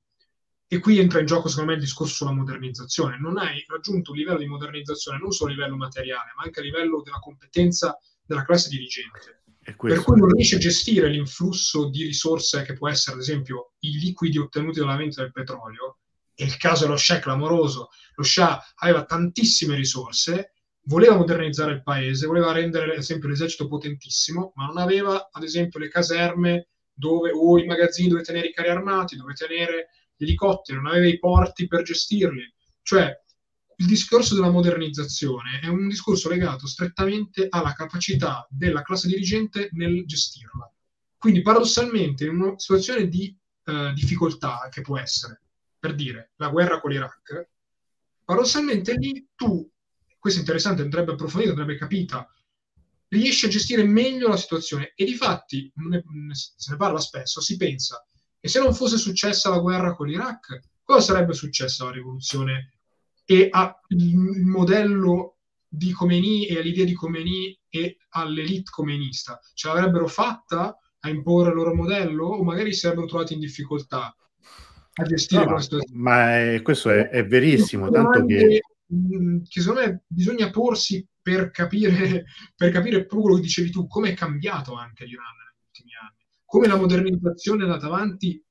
[0.67, 4.17] e qui entra in gioco secondo me il discorso sulla modernizzazione, non hai raggiunto un
[4.17, 8.45] livello di modernizzazione non solo a livello materiale, ma anche a livello della competenza della
[8.45, 9.43] classe dirigente.
[9.61, 13.99] Per cui non riesci a gestire l'influsso di risorse che può essere, ad esempio, i
[13.99, 15.97] liquidi ottenuti dalla vendita del petrolio,
[16.41, 20.53] e il caso dello Shah è clamoroso, lo Shah aveva tantissime risorse,
[20.85, 25.79] voleva modernizzare il paese, voleva rendere ad esempio l'esercito potentissimo, ma non aveva ad esempio
[25.79, 30.79] le caserme dove, o i magazzini dove tenere i carri armati, dove tenere gli elicotteri,
[30.79, 32.51] non aveva i porti per gestirli.
[32.81, 33.15] Cioè,
[33.75, 40.07] il discorso della modernizzazione è un discorso legato strettamente alla capacità della classe dirigente nel
[40.07, 40.71] gestirla.
[41.19, 43.35] Quindi, paradossalmente, in una situazione di
[43.65, 45.41] eh, difficoltà che può essere,
[45.81, 47.49] per dire, la guerra con l'Iraq,
[48.23, 49.67] paradossalmente lì tu
[50.19, 52.29] questo è interessante, andrebbe approfondito, andrebbe capita,
[53.07, 55.73] riesce a gestire meglio la situazione e di fatti
[56.31, 58.05] se ne parla spesso, si pensa
[58.39, 62.75] che se non fosse successa la guerra con l'Iraq, cosa sarebbe successa alla rivoluzione
[63.25, 63.75] e al
[64.43, 69.39] modello di Khomeini e all'idea di Khomeini e all'elite khomenista?
[69.55, 74.15] Ce l'avrebbero fatta a imporre il loro modello o magari si sarebbero trovati in difficoltà
[74.93, 75.99] a gestire no, situazione?
[75.99, 78.61] Ma è, questo è, è verissimo, tanto che
[78.93, 82.25] Mm, che secondo me bisogna porsi per capire,
[82.55, 86.25] per capire proprio quello che dicevi tu, come è cambiato anche l'Iran negli ultimi anni,
[86.45, 88.43] come la modernizzazione è andata avanti,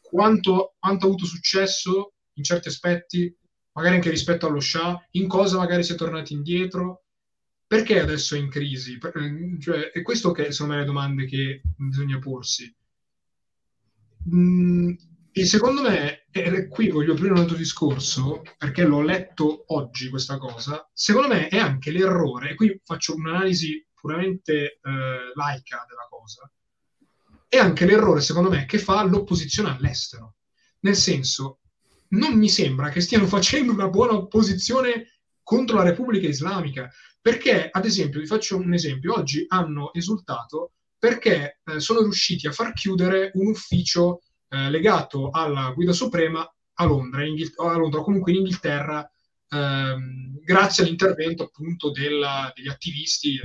[0.00, 3.34] quanto, quanto ha avuto successo in certi aspetti,
[3.72, 7.04] magari anche rispetto allo Shah, in cosa magari si è tornati indietro,
[7.66, 8.98] perché adesso è in crisi?
[9.60, 12.74] Cioè, è questo che sono le domande che bisogna porsi.
[14.34, 14.92] Mm,
[15.32, 20.38] e secondo me, e qui voglio aprire un altro discorso, perché l'ho letto oggi questa
[20.38, 26.50] cosa, secondo me è anche l'errore, e qui faccio un'analisi puramente eh, laica della cosa,
[27.48, 30.36] è anche l'errore, secondo me, che fa l'opposizione all'estero.
[30.80, 31.58] Nel senso,
[32.08, 37.84] non mi sembra che stiano facendo una buona opposizione contro la Repubblica Islamica, perché, ad
[37.84, 43.30] esempio, vi faccio un esempio, oggi hanno esultato perché eh, sono riusciti a far chiudere
[43.34, 44.20] un ufficio
[44.50, 49.08] eh, legato alla guida suprema a Londra, Inghil- a Londra o comunque in Inghilterra,
[49.48, 53.38] ehm, grazie all'intervento appunto della, degli attivisti.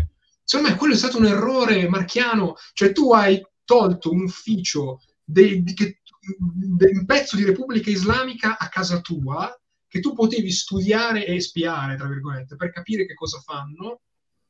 [0.44, 5.64] Secondo me quello è stato un errore marchiano, cioè tu hai tolto un ufficio, de-
[5.74, 6.02] che,
[6.38, 9.56] de- un pezzo di Repubblica Islamica a casa tua,
[9.88, 14.02] che tu potevi studiare e spiare, tra virgolette, per capire che cosa fanno,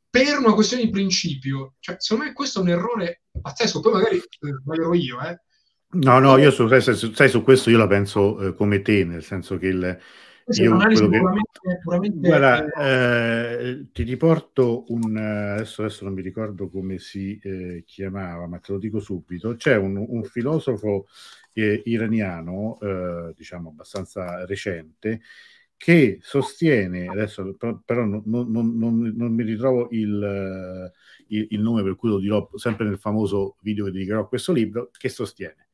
[0.10, 1.76] per una questione di principio.
[1.80, 3.80] Cioè, secondo me questo è un errore pazzesco.
[3.80, 5.40] Poi magari eh, sbaglierò io, eh,
[5.92, 9.58] No, no, io su, sai, su questo io la penso eh, come te, nel senso
[9.58, 10.00] che il,
[10.48, 16.70] io, quello che, puramente, puramente guarda, eh, ti riporto un adesso, adesso, non mi ricordo
[16.70, 19.56] come si eh, chiamava, ma te lo dico subito.
[19.56, 21.08] C'è un, un filosofo
[21.54, 25.22] eh, iraniano, eh, diciamo abbastanza recente,
[25.76, 30.92] che sostiene adesso, però non, non, non, non mi ritrovo il,
[31.28, 34.54] il, il, nome per cui lo dirò sempre nel famoso video che dedicherò a questo
[34.54, 35.65] libro, che sostiene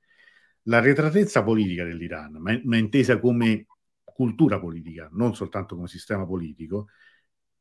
[0.64, 3.66] L'arretratezza politica dell'Iran, ma, ma intesa come
[4.04, 6.90] cultura politica, non soltanto come sistema politico,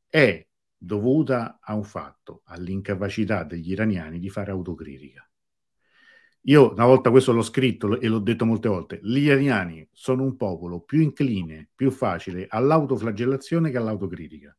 [0.07, 0.45] è
[0.77, 5.25] dovuta a un fatto, all'incapacità degli iraniani di fare autocritica.
[6.45, 10.35] Io una volta questo l'ho scritto e l'ho detto molte volte, gli iraniani sono un
[10.37, 14.55] popolo più incline, più facile all'autoflagellazione che all'autocritica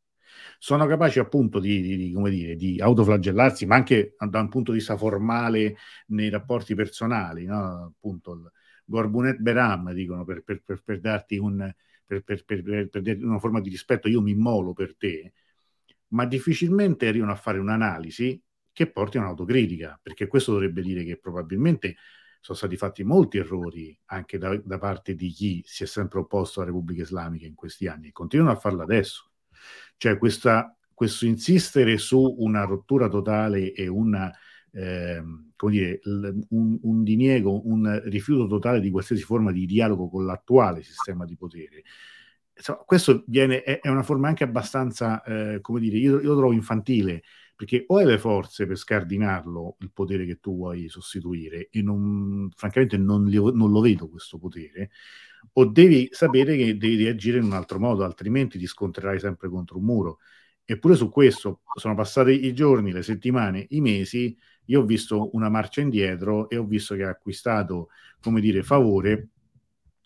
[0.58, 4.78] sono capaci appunto di, di, come dire, di autoflagellarsi, ma anche da un punto di
[4.78, 5.76] vista formale
[6.08, 7.84] nei rapporti personali, no?
[7.94, 8.52] appunto
[8.84, 11.72] Gorbunet Beram, dicono, per, per, per, per darti un,
[12.06, 15.32] una forma di rispetto, io mi immolo per te,
[16.08, 21.18] ma difficilmente arrivano a fare un'analisi che porti a un'autocritica, perché questo dovrebbe dire che
[21.18, 21.96] probabilmente
[22.40, 26.60] sono stati fatti molti errori anche da, da, parte di chi si è sempre opposto
[26.60, 29.31] alla Repubblica Islamica in questi anni e continuano a farlo adesso.
[29.96, 34.32] Cioè questa, questo insistere su una rottura totale e una,
[34.72, 35.22] eh,
[35.56, 36.00] come dire,
[36.50, 41.36] un, un, diniego, un rifiuto totale di qualsiasi forma di dialogo con l'attuale sistema di
[41.36, 41.82] potere.
[42.54, 46.36] Insomma, questo viene, è, è, una forma anche abbastanza, eh, come dire, io, io lo
[46.36, 47.22] trovo infantile,
[47.56, 52.48] perché o hai le forze per scardinarlo, il potere che tu vuoi sostituire, e non,
[52.54, 54.90] francamente non, li, non lo vedo questo potere,
[55.54, 59.78] o devi sapere che devi reagire in un altro modo, altrimenti ti scontrerai sempre contro
[59.78, 60.18] un muro.
[60.64, 64.36] Eppure su questo sono passati i giorni, le settimane, i mesi,
[64.66, 67.88] io ho visto una marcia indietro e ho visto che ha acquistato,
[68.20, 69.28] come dire, favore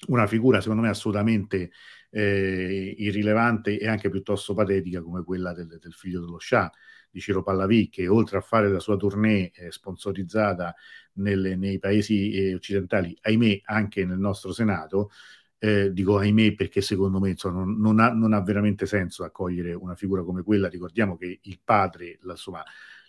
[0.09, 1.70] una figura secondo me assolutamente
[2.11, 6.70] eh, irrilevante e anche piuttosto patetica come quella del, del figlio dello Shah
[7.11, 10.74] di Ciro Pallavi, che oltre a fare la sua tournée eh, sponsorizzata
[11.17, 15.11] nelle, nei paesi eh, occidentali, ahimè anche nel nostro Senato,
[15.59, 19.73] eh, dico ahimè perché secondo me insomma, non, non, ha, non, ha, veramente senso accogliere
[19.75, 20.69] una figura come quella.
[20.69, 22.62] Ricordiamo che il padre, la sua,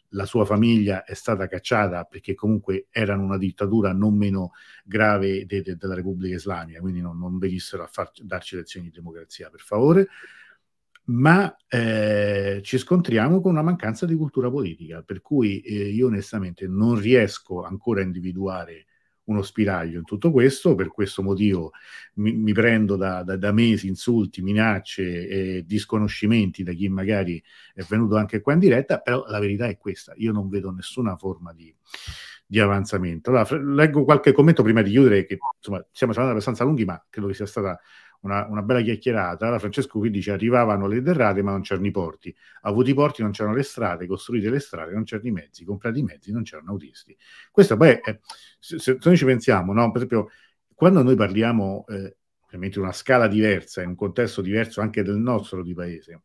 [0.09, 4.51] la sua, famiglia è stata cacciata perché comunque erano una dittatura non meno
[4.85, 8.95] grave de, de, della Repubblica Islamica, quindi non, non venissero a far, darci lezioni di
[8.95, 10.07] democrazia, per favore.
[11.09, 16.67] Ma eh, ci scontriamo con una mancanza di cultura politica, per cui eh, io onestamente
[16.67, 18.87] non riesco ancora a individuare
[19.27, 21.71] uno spiraglio in tutto questo, per questo motivo
[22.15, 27.41] mi, mi prendo da, da, da, mesi insulti, minacce e disconoscimenti da chi magari
[27.73, 31.15] è venuto anche qua in diretta, però la verità è questa, io non vedo nessuna
[31.17, 31.73] forma di,
[32.45, 33.29] di avanzamento.
[33.29, 37.27] Allora, leggo qualche commento prima di chiudere, che insomma siamo stati abbastanza lunghi, ma credo
[37.27, 37.79] che sia stata
[38.21, 39.49] una, una, bella chiacchierata.
[39.49, 43.21] La Francesco qui dice arrivavano le derrate ma non c'erano i porti, avuti i porti
[43.21, 46.43] non c'erano le strade, costruite le strade non c'erano i mezzi, comprati i mezzi non
[46.43, 47.15] c'erano autisti.
[47.51, 48.19] Questo poi, è,
[48.59, 49.91] se, se, noi ci pensiamo, no?
[49.91, 50.29] per esempio,
[50.73, 55.17] quando noi parliamo eh, ovviamente in una scala diversa, in un contesto diverso anche del
[55.17, 56.21] nostro di paese,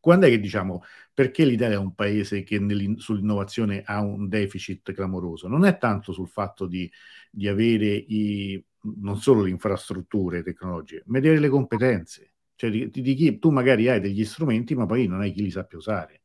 [0.00, 2.58] quando è che diciamo perché l'Italia è un paese che
[2.96, 5.48] sull'innovazione ha un deficit clamoroso?
[5.48, 6.90] Non è tanto sul fatto di,
[7.30, 8.64] di avere i,
[9.00, 12.34] non solo le infrastrutture tecnologiche, ma le competenze.
[12.54, 15.50] Cioè di, di, chi tu magari hai degli strumenti, ma poi non hai chi li
[15.50, 16.20] sappia usare.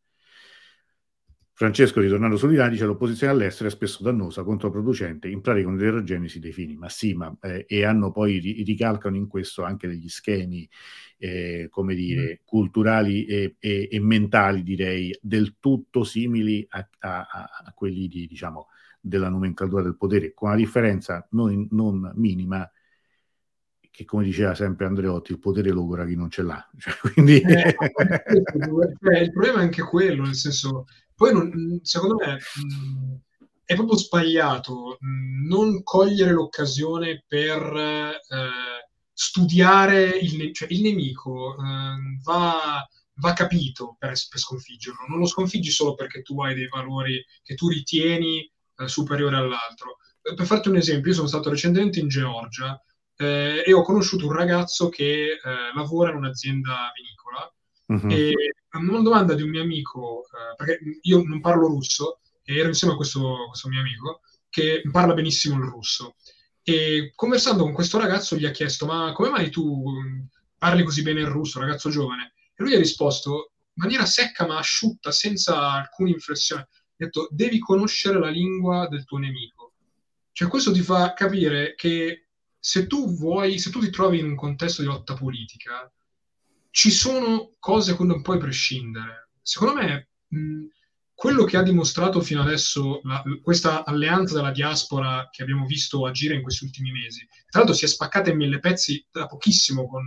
[1.58, 6.76] Francesco, ritornando sull'Iran, dice l'opposizione all'estero è spesso dannosa, controproducente, in pratica un'eterogenesi dei fini,
[6.76, 10.68] ma sì, ma, eh, e hanno poi, ricalcano in questo anche degli schemi,
[11.18, 12.44] eh, come dire, mm.
[12.44, 17.28] culturali e, e, e, mentali, direi, del tutto simili a, a,
[17.64, 18.68] a quelli di, diciamo,
[19.06, 22.70] della nomenclatura del potere, con una differenza non, non minima,
[23.92, 26.70] che come diceva sempre Andreotti, il potere logora chi non ce l'ha.
[26.78, 27.40] Cioè, quindi...
[27.42, 30.86] eh, cioè, il problema è anche quello, nel senso,
[31.16, 32.40] poi non, secondo me
[33.64, 34.98] è proprio sbagliato
[35.48, 44.14] non cogliere l'occasione per eh, studiare il, cioè, il nemico, eh, va, va, capito per,
[44.30, 48.88] per sconfiggerlo, non lo sconfiggi solo perché tu hai dei valori che tu ritieni eh,
[48.88, 49.98] superiore all'altro.
[50.22, 52.82] Per farti un esempio, io sono stato recentemente in Georgia
[53.16, 55.40] eh, e ho conosciuto un ragazzo che eh,
[55.76, 57.54] lavora in un'azienda vinicola
[57.88, 58.12] uh-huh.
[58.12, 62.58] e a una domanda di un mio amico, eh, perché io non parlo russo, e
[62.58, 66.16] ero insieme a questo, questo mio amico che parla benissimo il russo.
[66.62, 70.22] E conversando con questo ragazzo gli ha chiesto: Ma come mai tu mm,
[70.58, 72.34] parli così bene il russo, ragazzo giovane?
[72.56, 78.20] E lui ha risposto in maniera secca ma asciutta, senza alcuna inflessione detto devi conoscere
[78.20, 79.74] la lingua del tuo nemico.
[80.32, 82.28] Cioè questo ti fa capire che
[82.60, 85.92] se tu vuoi, se tu ti trovi in un contesto di lotta politica,
[86.72, 89.30] ci sono cose a non puoi prescindere.
[89.42, 90.66] Secondo me mh,
[91.14, 96.36] quello che ha dimostrato fino adesso la, questa alleanza della diaspora che abbiamo visto agire
[96.36, 100.06] in questi ultimi mesi, tra l'altro si è spaccata in mille pezzi da pochissimo con,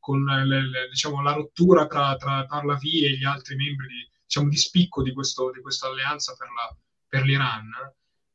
[0.00, 4.50] con le, le, diciamo, la rottura tra, tra Parlavi e gli altri membri di, diciamo,
[4.50, 6.76] di spicco di, questo, di questa alleanza per, la,
[7.08, 7.70] per l'Iran,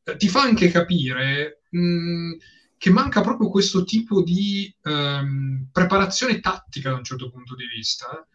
[0.03, 2.31] eh, ti fa anche capire mh,
[2.77, 8.27] che manca proprio questo tipo di ehm, preparazione tattica da un certo punto di vista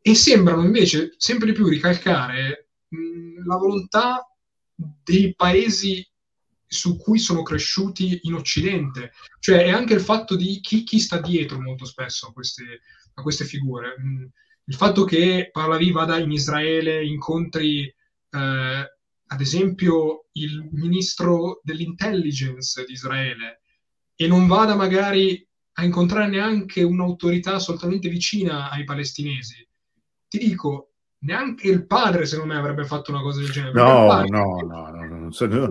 [0.00, 4.30] e sembrano invece sempre di più ricalcare mh, la volontà
[4.74, 6.06] dei paesi
[6.70, 11.18] su cui sono cresciuti in Occidente, cioè è anche il fatto di chi, chi sta
[11.18, 12.82] dietro molto spesso a queste,
[13.14, 13.96] a queste figure.
[13.98, 14.24] Mm,
[14.68, 18.92] il fatto che Pahlavi vada in Israele, incontri eh,
[19.30, 23.62] ad esempio il ministro dell'intelligence di Israele
[24.14, 29.66] e non vada magari a incontrare neanche un'autorità assolutamente vicina ai palestinesi.
[30.28, 30.90] Ti dico,
[31.20, 33.72] neanche il padre, secondo me, avrebbe fatto una cosa del genere.
[33.72, 35.68] No, padre, no, no, no, no, so, no.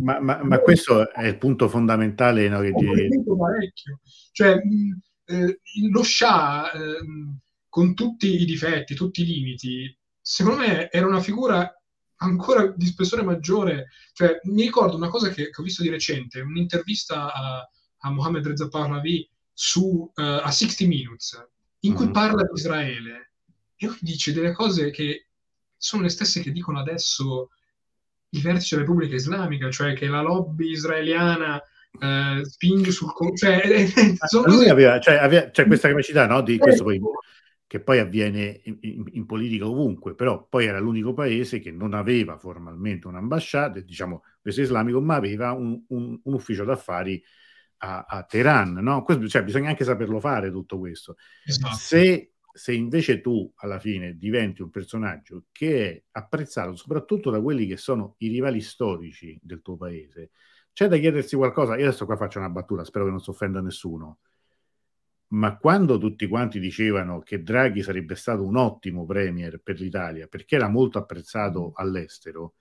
[0.00, 2.48] Ma, ma, ma, questo è il punto fondamentale.
[2.48, 4.00] No, che parecchio.
[4.32, 6.98] Cioè, mh, eh, lo Shah, eh,
[7.74, 11.68] con tutti i difetti, tutti i limiti, secondo me era una figura
[12.18, 13.88] ancora di spessore maggiore.
[14.12, 17.68] Cioè, mi ricordo una cosa che, che ho visto di recente, un'intervista a,
[17.98, 21.48] a Mohammed Reza Pahlavi su, uh, a 60 Minutes,
[21.80, 22.12] in cui mm-hmm.
[22.12, 23.32] parla di Israele
[23.74, 25.26] e lui dice delle cose che
[25.76, 27.50] sono le stesse che dicono adesso
[28.28, 31.60] i vertici della Repubblica Islamica, cioè che la lobby israeliana
[32.00, 33.10] eh, spinge sul...
[33.34, 34.14] Cioè, eh,
[34.44, 37.00] lui aveva, cioè, aveva cioè, questa capacità no, di questo poi
[37.66, 41.94] che poi avviene in, in, in, politica ovunque, però poi era l'unico paese che non
[41.94, 47.22] aveva formalmente un'ambasciata, diciamo, paese islamico, ma aveva un, un, un ufficio d'affari
[47.78, 49.02] a, a Teheran, no?
[49.02, 51.16] Questo, cioè, bisogna anche saperlo fare tutto questo.
[51.44, 51.74] Esatto.
[51.74, 57.66] Se se invece tu alla fine diventi un personaggio che è apprezzato soprattutto da quelli
[57.66, 60.30] che sono i rivali storici del tuo paese,
[60.72, 61.76] c'è da chiedersi qualcosa.
[61.76, 64.18] Io adesso qua faccio una battuta, spero che non si offenda nessuno.
[65.34, 70.54] Ma quando tutti quanti dicevano che Draghi sarebbe stato un ottimo premier per l'Italia perché
[70.54, 72.54] era molto apprezzato all'estero,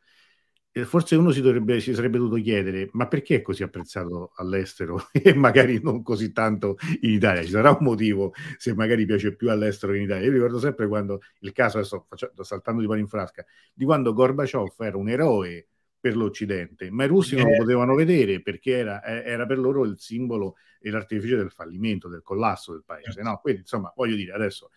[0.85, 5.35] forse uno si, dovrebbe, si sarebbe dovuto chiedere ma perché è così apprezzato all'estero e
[5.35, 7.43] magari non così tanto in Italia?
[7.43, 10.25] Ci sarà un motivo se magari piace più all'estero che in Italia.
[10.25, 14.13] Io ricordo sempre quando il caso, adesso faccio, saltando di pari in frasca, di quando
[14.13, 15.67] Gorbaciov era un eroe
[16.03, 19.97] per l'Occidente, ma i russi non lo potevano vedere perché era, era per loro il
[19.97, 23.21] simbolo e l'artificio del fallimento, del collasso del paese.
[23.21, 23.39] No?
[23.41, 24.71] Quindi, insomma, voglio dire, adesso,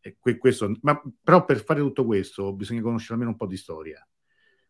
[0.00, 4.04] eh, questo, ma, però per fare tutto questo bisogna conoscere almeno un po' di storia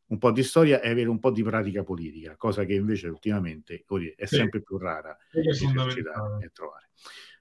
[0.06, 3.86] un po' di storia e avere un po' di pratica politica, cosa che invece ultimamente
[4.14, 6.90] è sempre più rara esercitare e trovare.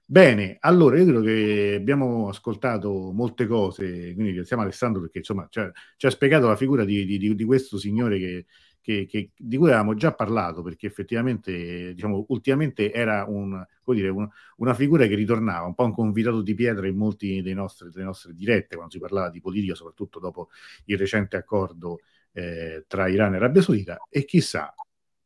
[0.06, 5.60] Bene, allora io credo che abbiamo ascoltato molte cose, quindi ringraziamo Alessandro perché insomma ci
[5.60, 8.46] ha, ci ha spiegato la figura di, di, di questo signore che,
[8.82, 14.28] che, che, di cui avevamo già parlato, perché effettivamente diciamo, ultimamente era un, dire, un,
[14.58, 18.76] una figura che ritornava, un po' un convitato di pietra in nostri, delle nostre dirette,
[18.76, 20.50] quando si parlava di politica, soprattutto dopo
[20.84, 22.00] il recente accordo
[22.32, 24.74] eh, tra Iran e Arabia Saudita e chissà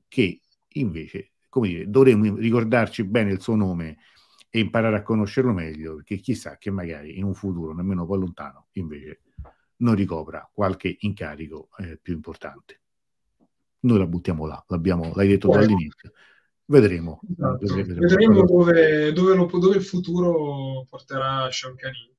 [0.07, 0.41] che
[0.75, 3.97] invece, come dire, dovremmo ricordarci bene il suo nome
[4.51, 8.67] e imparare a conoscerlo meglio, perché chissà che magari in un futuro nemmeno poi lontano
[8.73, 9.21] invece
[9.77, 12.81] non ricopra qualche incarico eh, più importante.
[13.81, 16.13] Noi la buttiamo là, l'abbiamo, l'hai detto Poi, dall'inizio.
[16.65, 17.21] Vedremo.
[17.31, 17.75] Esatto.
[17.75, 22.17] Vedremo, vedremo dove, dove, lo, dove, il futuro porterà Sean Canini.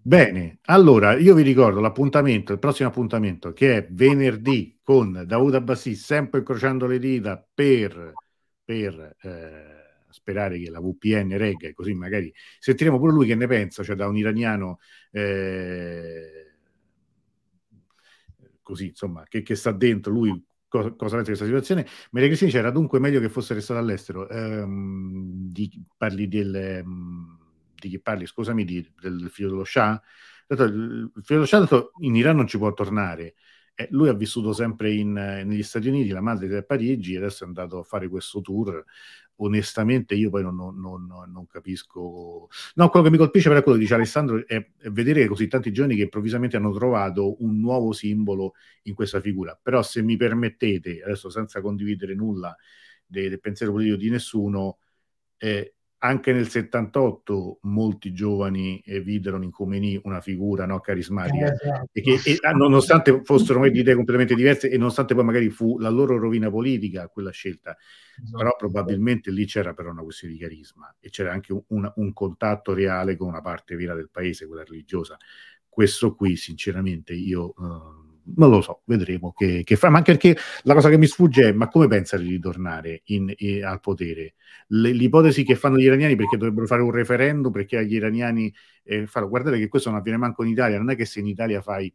[0.00, 5.94] Bene, allora io vi ricordo l'appuntamento, il prossimo appuntamento che è venerdì con Davuto Abbassi,
[5.94, 8.12] sempre incrociando le dita per,
[8.64, 9.78] per eh,
[10.10, 14.06] sperare che la VPN regga, così magari sentiremo pure lui che ne pensa, cioè da
[14.06, 14.78] un iraniano
[15.10, 16.48] eh,
[18.62, 21.86] così, insomma, che, che, sta dentro lui cosa, cosa pensa di questa situazione.
[22.10, 24.28] Maria Cristina c'era dunque meglio che fosse restato all'estero.
[24.28, 26.84] Ehm, di, parli del...
[27.74, 30.02] Di chi parli, scusami, di, del figlio dello Shah.
[30.48, 33.34] Il figlio dello Shah detto, in Iran non ci può tornare.
[33.74, 37.44] Eh, lui ha vissuto sempre in, negli Stati Uniti, la madre è a Parigi, adesso
[37.44, 38.84] è andato a fare questo tour.
[39.40, 42.48] Onestamente io poi non, non, non, non capisco...
[42.74, 45.72] No, quello che mi colpisce però è quello che dice Alessandro, è, vedere così tanti
[45.72, 49.58] giorni che improvvisamente hanno trovato un nuovo simbolo in questa figura.
[49.60, 52.56] Però se mi permettete, adesso senza condividere nulla
[53.06, 54.78] del, del pensiero politico di nessuno,
[55.36, 61.54] eh, anche nel 78 molti giovani eh, videro in Khomeini una figura no, carismatica eh,
[61.54, 61.88] esatto.
[61.92, 65.78] e che e, ah, nonostante fossero di idee completamente diverse e nonostante poi magari fu
[65.78, 67.76] la loro rovina politica quella scelta
[68.16, 68.36] esatto.
[68.36, 72.74] però probabilmente lì c'era però una questione di carisma e c'era anche un, un contatto
[72.74, 75.16] reale con una parte vera del paese, quella religiosa
[75.68, 79.88] questo qui sinceramente io uh, non lo so, vedremo che, che, fa.
[79.90, 83.32] Ma anche perché la cosa che mi sfugge è: ma come pensa di ritornare in,
[83.36, 84.34] in, al potere?
[84.68, 88.52] Le, l'ipotesi che fanno gli iraniani perché dovrebbero fare un referendum perché agli iraniani
[88.84, 89.28] eh, farlo.
[89.28, 90.78] Guardate che questo non avviene manco in Italia.
[90.78, 91.92] Non è che se in Italia fai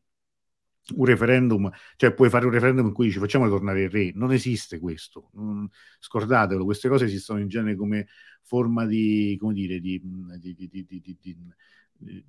[0.95, 4.11] un referendum, cioè puoi fare un referendum in cui dici facciamo tornare il re.
[4.13, 5.31] Non esiste questo.
[5.39, 5.65] Mm,
[5.99, 8.07] scordatelo, queste cose esistono in genere come
[8.41, 10.01] forma di, come dire, di,
[10.39, 11.37] di, di,
[12.03, 12.23] di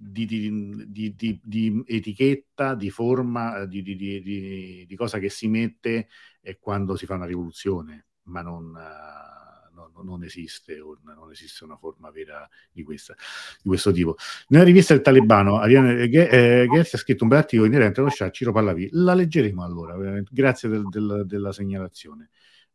[0.00, 6.08] di, di, di, etichetta, di forma, di, cosa che si mette
[6.40, 11.76] eh, quando si fa una rivoluzione, ma non, uh, no, non, esiste non, esiste una
[11.76, 13.14] forma vera di, questa,
[13.62, 14.16] questo tipo.
[14.48, 18.30] Nella rivista Il Talebano, Ariane eh, Gersi ha scritto un bel articolo inerente allo Shah,
[18.30, 18.90] Ciro Pallavi.
[18.92, 19.96] La leggeremo allora,
[20.30, 22.30] grazie del, del, della segnalazione.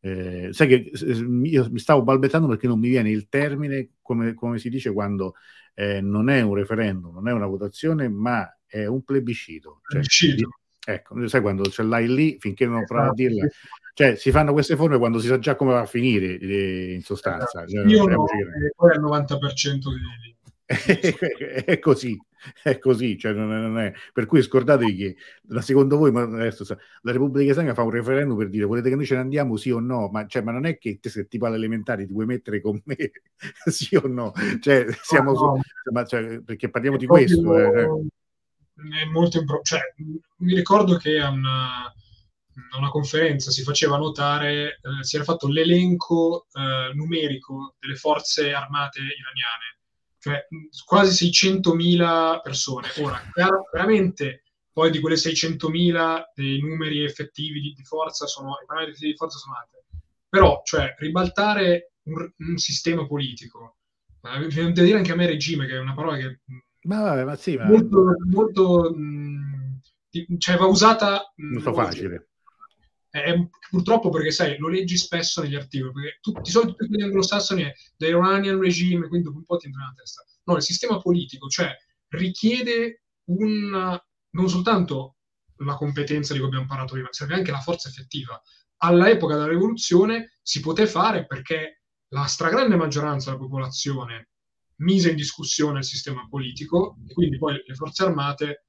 [0.05, 0.91] Eh, sai che
[1.43, 5.35] io mi stavo balbettando perché non mi viene il termine, come, come si dice quando
[5.75, 9.79] eh, non è un referendum, non è una votazione, ma è un plebiscito.
[9.83, 10.49] Cioè, plebiscito.
[10.85, 13.47] ecco, sai quando ce l'hai lì, finché non provi a esatto, dirla.
[13.93, 17.01] Cioè, si fanno queste forme quando si sa già come va a finire, eh, in
[17.01, 17.63] sostanza.
[17.63, 17.69] Esatto.
[17.69, 18.25] Cioè, Io no,
[18.75, 20.35] poi al 90% di...
[21.63, 22.19] è così,
[22.63, 23.93] è così, cioè non è, non è.
[24.11, 25.15] per cui scordatevi che
[25.47, 26.65] la, secondo voi adesso,
[27.01, 29.71] la Repubblica Islamica fa un referendum per dire volete che noi ce ne andiamo sì
[29.71, 32.61] o no, ma, cioè, ma non è che te, se tipo all'elementare ti vuoi mettere
[32.61, 33.11] con me
[33.65, 35.61] sì o no, cioè, siamo no, no.
[35.83, 37.57] Su, ma, cioè, perché parliamo è di questo.
[37.57, 39.01] Eh, cioè.
[39.01, 39.81] È molto impro- cioè,
[40.37, 45.47] mi ricordo che a una, a una conferenza si faceva notare, eh, si era fatto
[45.47, 49.73] l'elenco eh, numerico delle forze armate iraniane
[50.23, 50.47] cioè
[50.85, 52.87] quasi 600.000 persone.
[52.99, 53.21] Ora,
[53.69, 59.17] chiaramente poi di quelle 600.000 dei numeri effettivi di, di forza sono, i parametri di
[59.17, 59.79] forza sono altri.
[60.29, 63.75] Però, cioè, ribaltare un, un sistema politico
[64.21, 66.39] Ma devo dire anche a me regime, che è una parola che...
[66.83, 67.65] Ma vabbè, ma sì, ma...
[67.65, 69.81] Molto, molto mh,
[70.37, 71.33] cioè va usata...
[71.35, 72.29] Molto facile.
[73.13, 77.03] È, purtroppo perché, sai, lo leggi spesso negli articoli, perché tutti, di solito tutti gli
[77.03, 80.23] anglosassoni è the Iranian regime, quindi dopo un po' ti entra nella testa.
[80.45, 81.69] No, il sistema politico, cioè,
[82.07, 83.99] richiede un,
[84.31, 85.17] non soltanto
[85.57, 88.41] la competenza di cui abbiamo parlato prima, serve anche la forza effettiva.
[88.77, 94.29] All'epoca della rivoluzione si poté fare perché la stragrande maggioranza della popolazione
[94.77, 98.65] mise in discussione il sistema politico e quindi poi le forze armate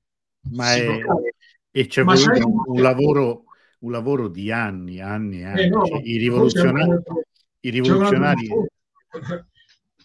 [0.51, 1.01] ma è,
[1.77, 3.44] e c'è Ma voluto un, un, lavoro,
[3.85, 5.61] un lavoro di anni, anni, anni.
[5.63, 7.03] Eh no, cioè, I rivoluzionari,
[7.61, 8.49] i rivoluzionari...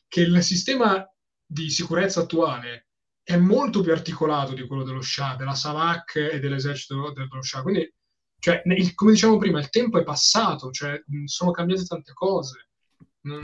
[0.07, 1.09] che il sistema
[1.45, 2.87] di sicurezza attuale
[3.23, 7.61] è molto più articolato di quello dello Shah, della Savak e dell'esercito dello Shah.
[7.61, 7.91] Quindi,
[8.37, 12.69] cioè, il, come diciamo prima, il tempo è passato, cioè, sono cambiate tante cose.
[13.21, 13.39] Non...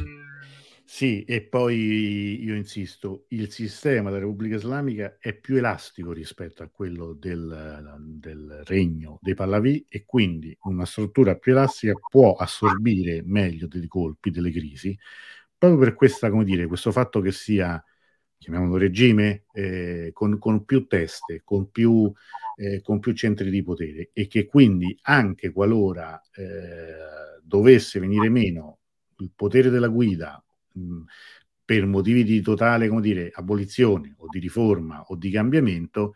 [0.88, 6.70] Sì, e poi io insisto, il sistema della Repubblica Islamica è più elastico rispetto a
[6.70, 13.68] quello del, del regno dei Pahlavi e quindi una struttura più elastica può assorbire meglio
[13.68, 14.98] dei colpi, delle crisi,
[15.58, 17.84] proprio per questa, come dire, questo fatto che sia
[18.38, 22.12] chiamiamolo regime, eh, con, con, più teste, con più,
[22.58, 28.80] eh, con più, centri di potere e che quindi anche qualora eh, dovesse venire meno
[29.18, 30.45] il potere della guida
[31.64, 36.16] per motivi di totale, dire, abolizione o di riforma o di cambiamento,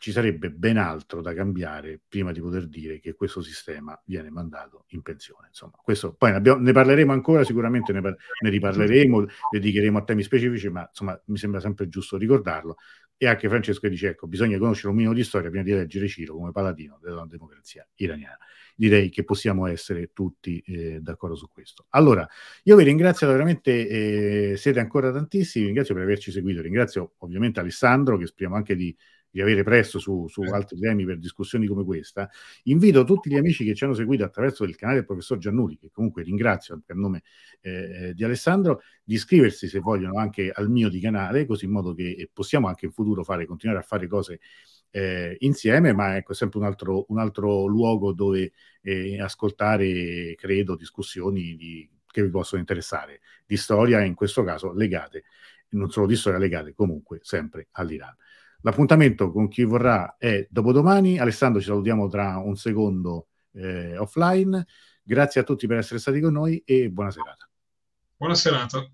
[0.00, 4.86] ci sarebbe ben altro da cambiare prima di poter dire che questo sistema viene mandato
[4.88, 5.48] in pensione.
[5.48, 10.22] Insomma, questo, poi ne, abbiamo, ne parleremo ancora, sicuramente ne, ne, riparleremo, dedicheremo a temi
[10.22, 12.76] specifici, ma insomma mi sembra sempre giusto ricordarlo.
[13.22, 16.36] E anche Francesco dice, ecco, bisogna conoscere un minimo di storia prima di leggere Ciro
[16.36, 18.38] come paladino della democrazia iraniana.
[18.74, 21.84] Direi che possiamo essere tutti eh, d'accordo su questo.
[21.90, 22.26] Allora,
[22.62, 28.16] io vi ringrazio veramente, eh, siete ancora tantissimi, ringrazio per averci seguito, ringrazio ovviamente Alessandro,
[28.16, 28.96] che speriamo anche di
[29.30, 30.50] di avere presto su, su eh.
[30.50, 32.28] altri temi per discussioni come questa,
[32.64, 35.90] invito tutti gli amici che ci hanno seguito attraverso il canale del professor Giannuli, che
[35.90, 37.22] comunque ringrazio anche a nome
[37.60, 37.70] eh,
[38.08, 41.94] eh, di Alessandro, di iscriversi se vogliono anche al mio di canale, così in modo
[41.94, 44.40] che possiamo anche in futuro fare, continuare a fare cose
[44.90, 48.52] eh, insieme, ma ecco, è sempre un altro, un altro luogo dove
[48.82, 55.24] eh, ascoltare, credo, discussioni di, che vi possono interessare, di storia, in questo caso legate,
[55.70, 58.14] non solo di storia legate, comunque sempre all'Iran.
[58.62, 61.18] L'appuntamento con chi vorrà è dopodomani.
[61.18, 64.66] Alessandro, ci salutiamo tra un secondo eh, offline.
[65.02, 67.48] Grazie a tutti per essere stati con noi e buona serata.
[68.16, 68.90] Buona serata.